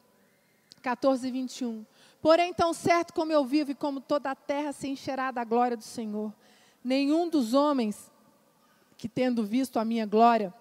14, 0.80 1.28
21. 1.28 1.84
Porém, 2.22 2.54
tão 2.54 2.72
certo 2.72 3.12
como 3.12 3.32
eu 3.32 3.44
vivo 3.44 3.72
e 3.72 3.74
como 3.74 4.00
toda 4.00 4.30
a 4.30 4.36
terra 4.36 4.72
se 4.72 4.86
encherá 4.86 5.32
da 5.32 5.42
glória 5.42 5.76
do 5.76 5.82
Senhor, 5.82 6.32
nenhum 6.84 7.28
dos 7.28 7.54
homens 7.54 8.08
que, 8.96 9.08
tendo 9.08 9.42
visto 9.42 9.80
a 9.80 9.84
minha 9.84 10.06
glória 10.06 10.54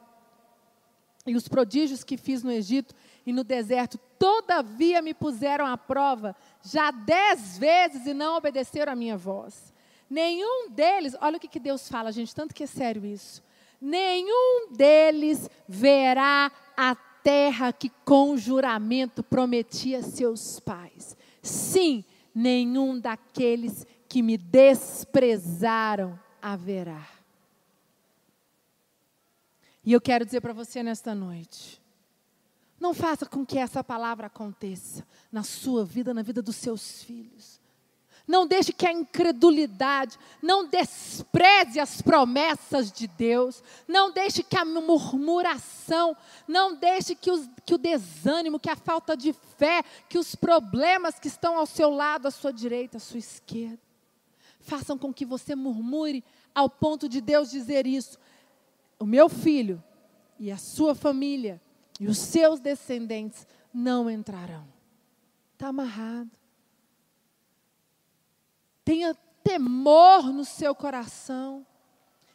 e 1.23 1.36
os 1.36 1.47
prodígios 1.47 2.04
que 2.04 2.17
fiz 2.17 2.41
no 2.41 2.50
Egito 2.50 2.95
e 3.23 3.32
no 3.32 3.43
deserto, 3.43 4.00
todavia 4.17 5.00
me 5.00 5.13
puseram 5.13 5.67
à 5.67 5.78
prova 5.78 6.36
já 6.63 6.89
dez 6.89 7.56
vezes 7.60 8.08
e 8.08 8.15
não 8.15 8.36
obedeceram 8.36 8.93
a 8.93 8.95
minha 8.95 9.15
voz. 9.15 9.71
Nenhum 10.10 10.70
deles, 10.70 11.15
olha 11.20 11.38
o 11.38 11.39
que, 11.39 11.48
que 11.48 11.60
Deus 11.60 11.89
fala, 11.89 12.12
gente, 12.12 12.34
tanto 12.34 12.56
que 12.56 12.63
é 12.63 12.67
sério 12.67 13.06
isso. 13.06 13.43
Nenhum 13.80 14.72
deles 14.72 15.50
verá 15.67 16.52
a 16.76 16.96
terra 16.96 17.74
que 17.74 17.89
com 18.06 18.38
juramento 18.38 19.22
prometia 19.22 20.02
seus 20.02 20.60
pais. 20.60 21.15
Sim, 21.41 22.04
nenhum 22.34 23.00
daqueles 23.00 23.86
que 24.08 24.22
me 24.22 24.38
desprezaram 24.38 26.17
haverá. 26.41 27.06
E 29.86 29.93
eu 29.93 30.02
quero 30.02 30.26
dizer 30.26 30.41
para 30.41 30.54
você 30.54 30.82
nesta 30.82 31.13
noite: 31.13 31.82
não 32.80 32.93
faça 32.93 33.26
com 33.26 33.46
que 33.46 33.58
essa 33.58 33.84
palavra 33.84 34.28
aconteça 34.28 35.06
na 35.32 35.43
sua 35.43 35.84
vida, 35.84 36.13
na 36.13 36.22
vida 36.22 36.41
dos 36.41 36.56
seus 36.56 37.04
filhos. 37.04 37.57
Não 38.28 38.46
deixe 38.46 38.74
que 38.74 38.86
a 38.86 38.92
incredulidade, 38.92 40.20
não 40.42 40.68
despreze 40.68 41.80
as 41.80 42.02
promessas 42.02 42.92
de 42.92 43.08
Deus, 43.08 43.63
não 43.88 44.12
deixe 44.12 44.44
que 44.44 44.58
a 44.58 44.66
murmuração, 44.66 46.16
não 46.46 46.76
deixe 46.76 47.16
que, 47.16 47.32
os, 47.32 47.50
que 47.66 47.74
o 47.74 47.78
desânimo, 47.78 48.60
que 48.60 48.70
a 48.70 48.76
falta 48.76 49.16
de 49.16 49.32
fé, 49.32 49.82
que 50.10 50.18
os 50.18 50.36
problemas 50.36 51.18
que 51.18 51.30
estão 51.30 51.58
ao 51.58 51.66
seu 51.66 51.90
lado, 51.90 52.28
à 52.28 52.32
sua 52.32 52.52
direita, 52.52 52.98
à 52.98 53.00
sua 53.00 53.20
esquerda, 53.20 53.80
façam 54.60 54.98
com 54.98 55.13
que 55.13 55.26
você 55.26 55.56
murmure 55.56 56.22
ao 56.54 56.70
ponto 56.70 57.08
de 57.08 57.22
Deus 57.22 57.50
dizer 57.50 57.88
isso. 57.88 58.20
O 59.00 59.06
meu 59.06 59.30
filho 59.30 59.82
e 60.38 60.52
a 60.52 60.58
sua 60.58 60.94
família 60.94 61.62
e 61.98 62.08
os 62.08 62.18
seus 62.18 62.60
descendentes 62.60 63.48
não 63.74 64.10
entrarão. 64.10 64.68
Está 65.54 65.70
amarrado. 65.70 66.30
Tenha 68.88 69.13
temor 69.43 70.32
no 70.32 70.45
seu 70.45 70.73
coração 70.73 71.67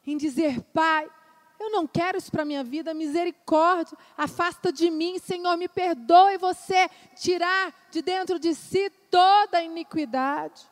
em 0.07 0.19
dizer: 0.19 0.61
Pai, 0.65 1.11
eu 1.59 1.71
não 1.71 1.87
quero 1.87 2.19
isso 2.19 2.31
para 2.31 2.43
a 2.43 2.45
minha 2.45 2.62
vida, 2.62 2.93
misericórdia, 2.93 3.97
afasta 4.19 4.71
de 4.71 4.91
mim, 4.91 5.19
Senhor, 5.19 5.57
me 5.57 5.67
perdoe 5.67 6.37
você 6.37 6.91
tirar 7.17 7.75
de 7.91 8.03
dentro 8.03 8.38
de 8.38 8.55
si 8.55 8.91
toda 9.11 9.57
a 9.57 9.62
iniquidade, 9.62 10.69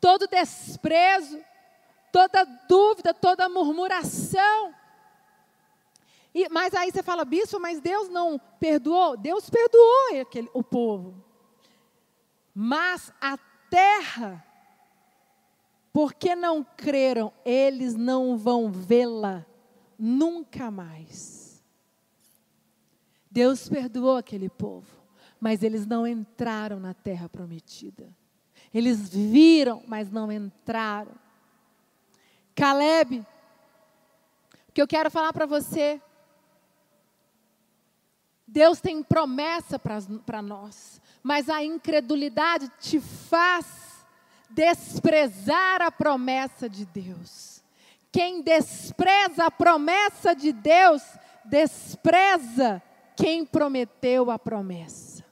todo 0.00 0.28
desprezo, 0.28 1.42
toda 2.12 2.44
dúvida, 2.68 3.12
toda 3.12 3.48
murmuração. 3.48 4.72
E, 6.32 6.48
mas 6.48 6.72
aí 6.74 6.92
você 6.92 7.02
fala, 7.02 7.24
bispo, 7.24 7.58
mas 7.58 7.80
Deus 7.80 8.08
não 8.08 8.38
perdoou? 8.60 9.16
Deus 9.16 9.50
perdoou 9.50 10.20
aquele, 10.20 10.48
o 10.54 10.62
povo. 10.62 11.24
Mas 12.54 13.12
a 13.20 13.36
terra 13.68 14.45
porque 15.96 16.36
não 16.36 16.62
creram, 16.62 17.32
eles 17.42 17.94
não 17.94 18.36
vão 18.36 18.70
vê-la 18.70 19.46
nunca 19.98 20.70
mais. 20.70 21.64
Deus 23.30 23.66
perdoou 23.66 24.18
aquele 24.18 24.50
povo, 24.50 24.94
mas 25.40 25.62
eles 25.62 25.86
não 25.86 26.06
entraram 26.06 26.78
na 26.78 26.92
terra 26.92 27.30
prometida. 27.30 28.14
Eles 28.74 29.08
viram, 29.08 29.82
mas 29.86 30.10
não 30.10 30.30
entraram. 30.30 31.12
Caleb, 32.54 33.24
o 34.68 34.72
que 34.74 34.82
eu 34.82 34.86
quero 34.86 35.10
falar 35.10 35.32
para 35.32 35.46
você, 35.46 35.98
Deus 38.46 38.82
tem 38.82 39.02
promessa 39.02 39.78
para 39.78 40.42
nós, 40.42 41.00
mas 41.22 41.48
a 41.48 41.64
incredulidade 41.64 42.70
te 42.80 43.00
faz 43.00 43.85
desprezar 44.50 45.82
a 45.82 45.90
promessa 45.90 46.68
de 46.68 46.84
Deus. 46.86 47.62
Quem 48.12 48.40
despreza 48.40 49.44
a 49.44 49.50
promessa 49.50 50.34
de 50.34 50.52
Deus, 50.52 51.02
despreza 51.44 52.82
quem 53.16 53.44
prometeu 53.44 54.30
a 54.30 54.38
promessa. 54.38 55.24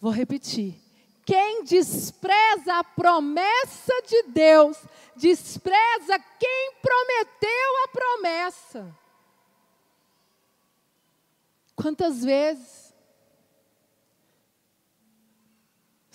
Vou 0.00 0.10
repetir. 0.10 0.80
Quem 1.24 1.62
despreza 1.64 2.78
a 2.78 2.84
promessa 2.84 3.92
de 4.06 4.22
Deus, 4.32 4.78
despreza 5.14 6.18
quem 6.38 6.72
prometeu 6.82 7.84
a 7.84 7.88
promessa. 7.88 8.98
Quantas 11.76 12.24
vezes 12.24 12.89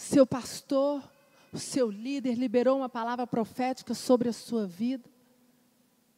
seu 0.06 0.26
pastor, 0.26 1.04
o 1.52 1.58
seu 1.58 1.90
líder 1.90 2.36
liberou 2.36 2.78
uma 2.78 2.90
palavra 2.90 3.26
profética 3.26 3.94
sobre 3.94 4.30
a 4.30 4.34
sua 4.34 4.68
vida, 4.68 5.10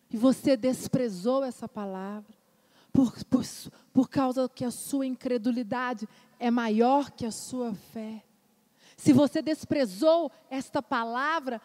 e 0.10 0.18
você 0.18 0.58
desprezou 0.58 1.44
essa 1.44 1.68
palavra, 1.68 2.36
por, 2.92 3.14
por, 3.26 3.44
por 3.94 4.10
causa 4.10 4.50
que 4.50 4.66
a 4.66 4.72
sua 4.72 5.06
incredulidade 5.06 6.08
é 6.40 6.52
maior 6.52 7.12
que 7.12 7.26
a 7.26 7.32
sua 7.32 7.74
fé. 7.74 8.24
Se 8.96 9.14
você 9.14 9.42
desprezou 9.42 10.32
esta 10.50 10.82
palavra, 10.82 11.62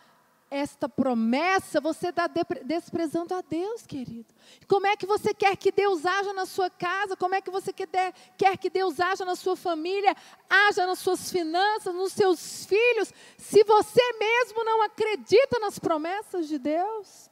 esta 0.52 0.86
promessa, 0.86 1.80
você 1.80 2.08
está 2.08 2.28
desprezando 2.62 3.34
a 3.34 3.40
Deus, 3.40 3.86
querido. 3.86 4.34
Como 4.68 4.86
é 4.86 4.94
que 4.94 5.06
você 5.06 5.32
quer 5.32 5.56
que 5.56 5.72
Deus 5.72 6.04
haja 6.04 6.34
na 6.34 6.44
sua 6.44 6.68
casa? 6.68 7.16
Como 7.16 7.34
é 7.34 7.40
que 7.40 7.50
você 7.50 7.72
quer 7.72 8.58
que 8.58 8.68
Deus 8.68 9.00
haja 9.00 9.24
na 9.24 9.34
sua 9.34 9.56
família, 9.56 10.14
haja 10.50 10.86
nas 10.86 10.98
suas 10.98 11.30
finanças, 11.32 11.94
nos 11.94 12.12
seus 12.12 12.66
filhos, 12.66 13.12
se 13.38 13.64
você 13.64 14.02
mesmo 14.18 14.62
não 14.62 14.82
acredita 14.82 15.58
nas 15.58 15.78
promessas 15.78 16.46
de 16.46 16.58
Deus? 16.58 17.30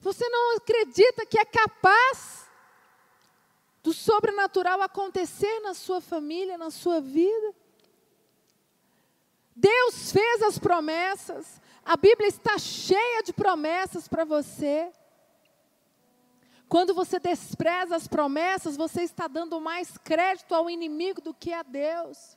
Você 0.00 0.28
não 0.28 0.56
acredita 0.56 1.24
que 1.24 1.38
é 1.38 1.46
capaz 1.46 2.46
do 3.82 3.94
sobrenatural 3.94 4.82
acontecer 4.82 5.60
na 5.60 5.72
sua 5.72 6.00
família, 6.02 6.58
na 6.58 6.70
sua 6.70 7.00
vida? 7.00 7.54
Deus 9.60 10.12
fez 10.12 10.42
as 10.42 10.56
promessas. 10.56 11.60
A 11.84 11.96
Bíblia 11.96 12.28
está 12.28 12.56
cheia 12.58 13.22
de 13.24 13.32
promessas 13.32 14.06
para 14.06 14.24
você. 14.24 14.92
Quando 16.68 16.94
você 16.94 17.18
despreza 17.18 17.96
as 17.96 18.06
promessas, 18.06 18.76
você 18.76 19.02
está 19.02 19.26
dando 19.26 19.60
mais 19.60 19.98
crédito 19.98 20.54
ao 20.54 20.70
inimigo 20.70 21.20
do 21.20 21.34
que 21.34 21.52
a 21.52 21.64
Deus. 21.64 22.36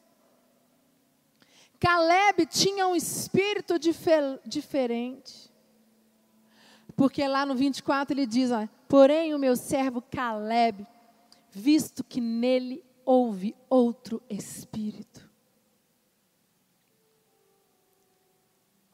Caleb 1.79 2.45
tinha 2.47 2.87
um 2.87 2.95
espírito 2.95 3.77
difer 3.77 4.39
diferente. 4.43 5.51
Porque 6.95 7.27
lá 7.27 7.45
no 7.45 7.53
24 7.53 8.13
ele 8.13 8.25
diz: 8.25 8.51
ó, 8.51 8.67
Porém, 8.87 9.35
o 9.35 9.39
meu 9.39 9.55
servo 9.55 10.01
Caleb, 10.01 10.87
visto 11.51 12.03
que 12.03 12.19
nele 12.19 12.83
houve 13.05 13.55
outro 13.69 14.23
espírito. 14.29 15.30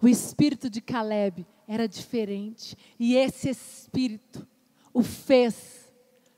O 0.02 0.08
espírito 0.08 0.70
de 0.70 0.82
Caleb 0.82 1.46
era 1.68 1.88
diferente. 1.88 2.78
E 3.00 3.16
esse 3.16 3.50
espírito 3.50 4.48
o 4.94 5.04
fez 5.04 5.92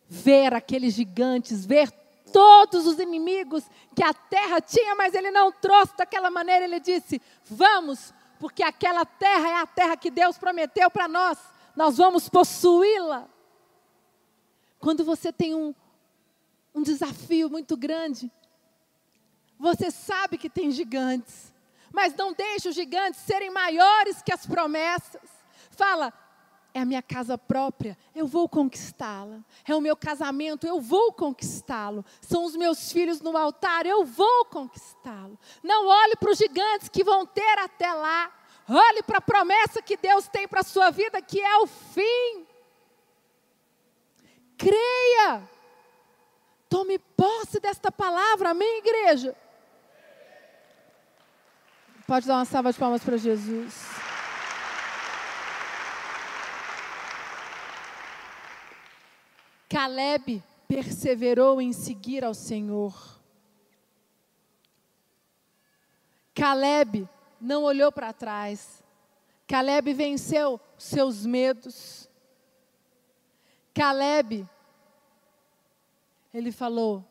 ver 0.08 0.54
aqueles 0.54 0.94
gigantes, 0.94 1.66
ver 1.66 1.92
todos 2.32 2.86
os 2.86 3.00
inimigos 3.00 3.64
que 3.96 4.04
a 4.04 4.14
terra 4.14 4.60
tinha, 4.62 4.96
mas 4.96 5.14
ele 5.14 5.32
não 5.32 5.52
trouxe 5.52 5.96
daquela 5.98 6.32
maneira. 6.32 6.66
Ele 6.66 6.80
disse: 6.80 7.22
Vamos, 7.46 8.14
porque 8.40 8.64
aquela 8.64 9.06
terra 9.06 9.50
é 9.50 9.56
a 9.56 9.68
terra 9.68 9.98
que 9.98 10.10
Deus 10.10 10.38
prometeu 10.38 10.90
para 10.90 11.08
nós, 11.08 11.38
nós 11.76 11.98
vamos 11.98 12.30
possuí-la. 12.30 13.28
quando 14.80 15.04
você 15.04 15.32
tem 15.32 15.54
um, 15.54 15.76
um 16.74 16.82
desafio 16.82 17.50
muito 17.50 17.76
grande, 17.76 18.32
você 19.58 19.92
sabe 19.92 20.38
que 20.38 20.50
tem 20.50 20.72
gigantes, 20.72 21.49
mas 21.92 22.14
não 22.16 22.34
deixe 22.34 22.70
os 22.70 22.76
gigantes 22.76 23.20
serem 23.22 23.50
maiores 23.50 24.22
que 24.22 24.34
as 24.34 24.46
promessas. 24.46 25.30
Fala, 25.72 26.14
é 26.74 26.82
a 26.82 26.86
minha 26.86 27.02
casa 27.02 27.38
própria, 27.38 27.98
eu 28.16 28.28
vou 28.28 28.48
conquistá-la. 28.48 29.40
É 29.68 29.76
o 29.76 29.82
meu 29.82 29.96
casamento, 29.96 30.68
eu 30.68 30.80
vou 30.80 31.12
conquistá-lo. 31.12 32.06
São 32.22 32.46
os 32.46 32.56
meus 32.56 32.92
filhos 32.92 33.22
no 33.22 33.36
altar, 33.36 33.86
eu 33.86 34.06
vou 34.06 34.46
conquistá-lo. 34.46 35.38
Não 35.64 35.88
olhe 35.88 36.16
para 36.16 36.32
os 36.32 36.38
gigantes 36.38 36.90
que 36.90 37.04
vão 37.04 37.26
ter 37.26 37.58
até 37.60 37.92
lá. 37.92 38.32
Olhe 38.70 39.02
para 39.02 39.18
a 39.18 39.22
promessa 39.22 39.82
que 39.82 39.98
Deus 39.98 40.28
tem 40.28 40.48
para 40.48 40.62
a 40.62 40.64
sua 40.64 40.92
vida, 40.92 41.22
que 41.22 41.42
é 41.42 41.58
o 41.58 41.66
fim. 41.66 42.46
Creia. 44.56 45.50
Tome 46.70 47.00
posse 47.00 47.60
desta 47.60 47.92
palavra, 47.92 48.52
amém, 48.52 48.78
igreja? 48.78 49.36
Pode 52.10 52.26
dar 52.26 52.38
uma 52.38 52.46
salva 52.46 52.74
de 52.74 52.80
palmas 52.80 53.04
para 53.04 53.18
Jesus. 53.18 53.88
Caleb 59.70 60.44
perseverou 60.68 61.62
em 61.62 61.72
seguir 61.72 62.26
ao 62.26 62.34
Senhor. 62.34 63.22
Caleb 66.34 67.08
não 67.40 67.62
olhou 67.62 67.92
para 67.92 68.12
trás. 68.12 68.84
Caleb 69.48 69.94
venceu 69.94 70.60
seus 70.80 71.28
medos. 71.28 72.10
Caleb, 73.72 74.50
ele 76.34 76.52
falou: 76.52 77.06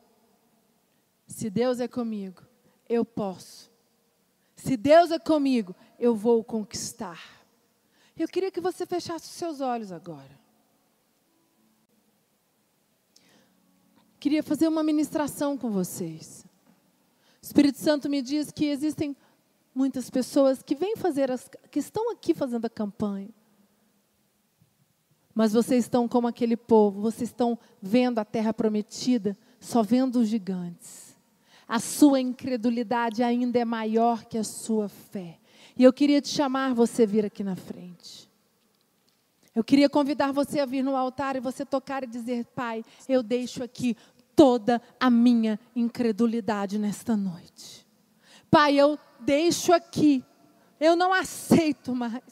se 1.25 1.49
Deus 1.49 1.79
é 1.79 1.87
comigo, 1.87 2.43
eu 2.89 3.05
posso. 3.05 3.68
Se 4.59 4.75
Deus 4.75 5.09
é 5.09 5.17
comigo, 5.17 5.73
eu 5.97 6.13
vou 6.13 6.43
conquistar. 6.43 7.41
Eu 8.15 8.27
queria 8.27 8.51
que 8.51 8.59
você 8.59 8.85
fechasse 8.85 9.29
os 9.29 9.35
seus 9.35 9.61
olhos 9.61 9.89
agora. 9.89 10.37
Queria 14.19 14.43
fazer 14.43 14.67
uma 14.67 14.83
ministração 14.83 15.57
com 15.57 15.69
vocês. 15.71 16.45
O 17.41 17.45
Espírito 17.45 17.77
Santo 17.77 18.09
me 18.09 18.21
diz 18.21 18.51
que 18.51 18.65
existem 18.65 19.15
muitas 19.73 20.09
pessoas 20.09 20.61
que 20.61 20.75
vêm 20.75 20.97
fazer 20.97 21.31
as, 21.31 21.49
que 21.71 21.79
estão 21.79 22.11
aqui 22.11 22.33
fazendo 22.33 22.65
a 22.65 22.69
campanha. 22.69 23.29
Mas 25.33 25.53
vocês 25.53 25.85
estão 25.85 26.05
como 26.05 26.27
aquele 26.27 26.57
povo, 26.57 26.99
vocês 26.99 27.29
estão 27.29 27.57
vendo 27.81 28.19
a 28.19 28.25
terra 28.25 28.53
prometida, 28.53 29.37
só 29.57 29.81
vendo 29.81 30.19
os 30.19 30.27
gigantes. 30.27 31.08
A 31.69 31.79
sua 31.79 32.19
incredulidade 32.19 33.21
ainda 33.21 33.59
é 33.59 33.63
maior 33.63 34.25
que 34.25 34.39
a 34.39 34.43
sua 34.43 34.89
fé. 34.89 35.37
E 35.77 35.83
eu 35.83 35.93
queria 35.93 36.19
te 36.19 36.29
chamar 36.29 36.73
você 36.73 37.05
vir 37.05 37.23
aqui 37.23 37.43
na 37.43 37.55
frente. 37.55 38.27
Eu 39.55 39.63
queria 39.63 39.87
convidar 39.87 40.31
você 40.31 40.59
a 40.59 40.65
vir 40.65 40.83
no 40.83 40.95
altar 40.95 41.35
e 41.35 41.39
você 41.39 41.63
tocar 41.63 42.03
e 42.03 42.07
dizer: 42.07 42.45
Pai, 42.55 42.83
eu 43.07 43.21
deixo 43.21 43.63
aqui 43.63 43.95
toda 44.35 44.81
a 44.99 45.11
minha 45.11 45.59
incredulidade 45.75 46.79
nesta 46.79 47.15
noite. 47.15 47.85
Pai, 48.49 48.73
eu 48.75 48.97
deixo 49.19 49.71
aqui, 49.71 50.25
eu 50.79 50.95
não 50.95 51.13
aceito 51.13 51.93
mais. 51.93 52.23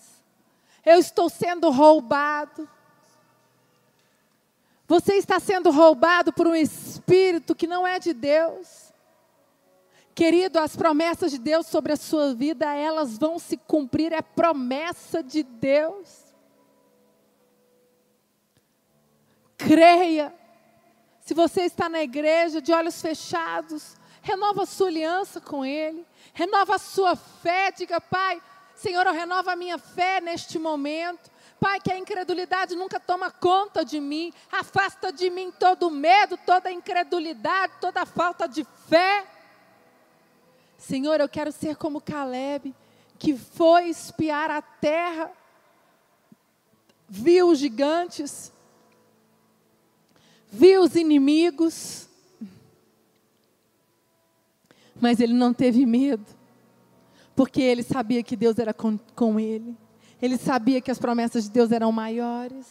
Eu 0.84 0.98
estou 0.98 1.30
sendo 1.30 1.70
roubado. 1.70 2.68
Você 4.88 5.14
está 5.14 5.40
sendo 5.40 5.70
roubado 5.70 6.34
por 6.34 6.48
um 6.48 6.56
espírito 6.56 7.54
que 7.54 7.68
não 7.68 7.86
é 7.86 8.00
de 8.00 8.14
Deus. 8.14 8.87
Querido, 10.18 10.58
as 10.58 10.76
promessas 10.76 11.30
de 11.30 11.38
Deus 11.38 11.68
sobre 11.68 11.94
a 11.94 11.96
sua 11.96 12.34
vida, 12.34 12.74
elas 12.74 13.20
vão 13.20 13.38
se 13.38 13.56
cumprir, 13.56 14.12
é 14.12 14.20
promessa 14.20 15.22
de 15.22 15.44
Deus. 15.44 16.34
Creia. 19.56 20.34
Se 21.22 21.36
você 21.36 21.66
está 21.66 21.88
na 21.88 22.02
igreja 22.02 22.60
de 22.60 22.74
olhos 22.74 23.00
fechados, 23.00 23.96
renova 24.24 24.64
a 24.64 24.66
sua 24.66 24.88
aliança 24.88 25.40
com 25.40 25.64
Ele, 25.64 26.04
renova 26.34 26.78
a 26.78 26.80
sua 26.80 27.16
fé, 27.16 27.70
diga, 27.70 28.02
Pai, 28.02 28.42
Senhor, 28.74 29.06
eu 29.06 29.14
renovo 29.14 29.52
a 29.52 29.56
minha 29.56 29.78
fé 29.78 30.20
neste 30.20 30.58
momento. 30.58 31.30
Pai, 31.60 31.80
que 31.80 31.92
a 31.92 31.98
incredulidade 32.00 32.76
nunca 32.76 33.00
toma 33.00 33.30
conta 33.30 33.86
de 33.86 34.00
mim, 34.00 34.34
afasta 34.52 35.12
de 35.12 35.30
mim 35.30 35.52
todo 35.52 35.92
medo, 35.92 36.40
toda 36.44 36.72
incredulidade, 36.72 37.74
toda 37.80 38.04
falta 38.04 38.48
de 38.48 38.66
fé. 38.90 39.37
Senhor, 40.78 41.20
eu 41.20 41.28
quero 41.28 41.52
ser 41.52 41.76
como 41.76 42.00
Caleb, 42.00 42.74
que 43.18 43.36
foi 43.36 43.90
espiar 43.90 44.52
a 44.52 44.62
terra, 44.62 45.32
viu 47.10 47.50
os 47.50 47.60
gigantes, 47.60 48.52
viu 50.52 50.84
os 50.84 50.96
inimigos, 50.96 52.08
mas 55.00 55.20
ele 55.20 55.34
não 55.34 55.54
teve 55.54 55.86
medo, 55.86 56.26
porque 57.36 57.62
ele 57.62 57.84
sabia 57.84 58.22
que 58.24 58.36
Deus 58.36 58.58
era 58.60 58.74
com, 58.74 58.98
com 59.16 59.40
ele. 59.40 59.76
Ele 60.22 60.38
sabia 60.38 60.82
que 60.82 60.90
as 60.90 60.98
promessas 60.98 61.44
de 61.44 61.52
Deus 61.52 61.72
eram 61.72 61.92
maiores. 61.92 62.68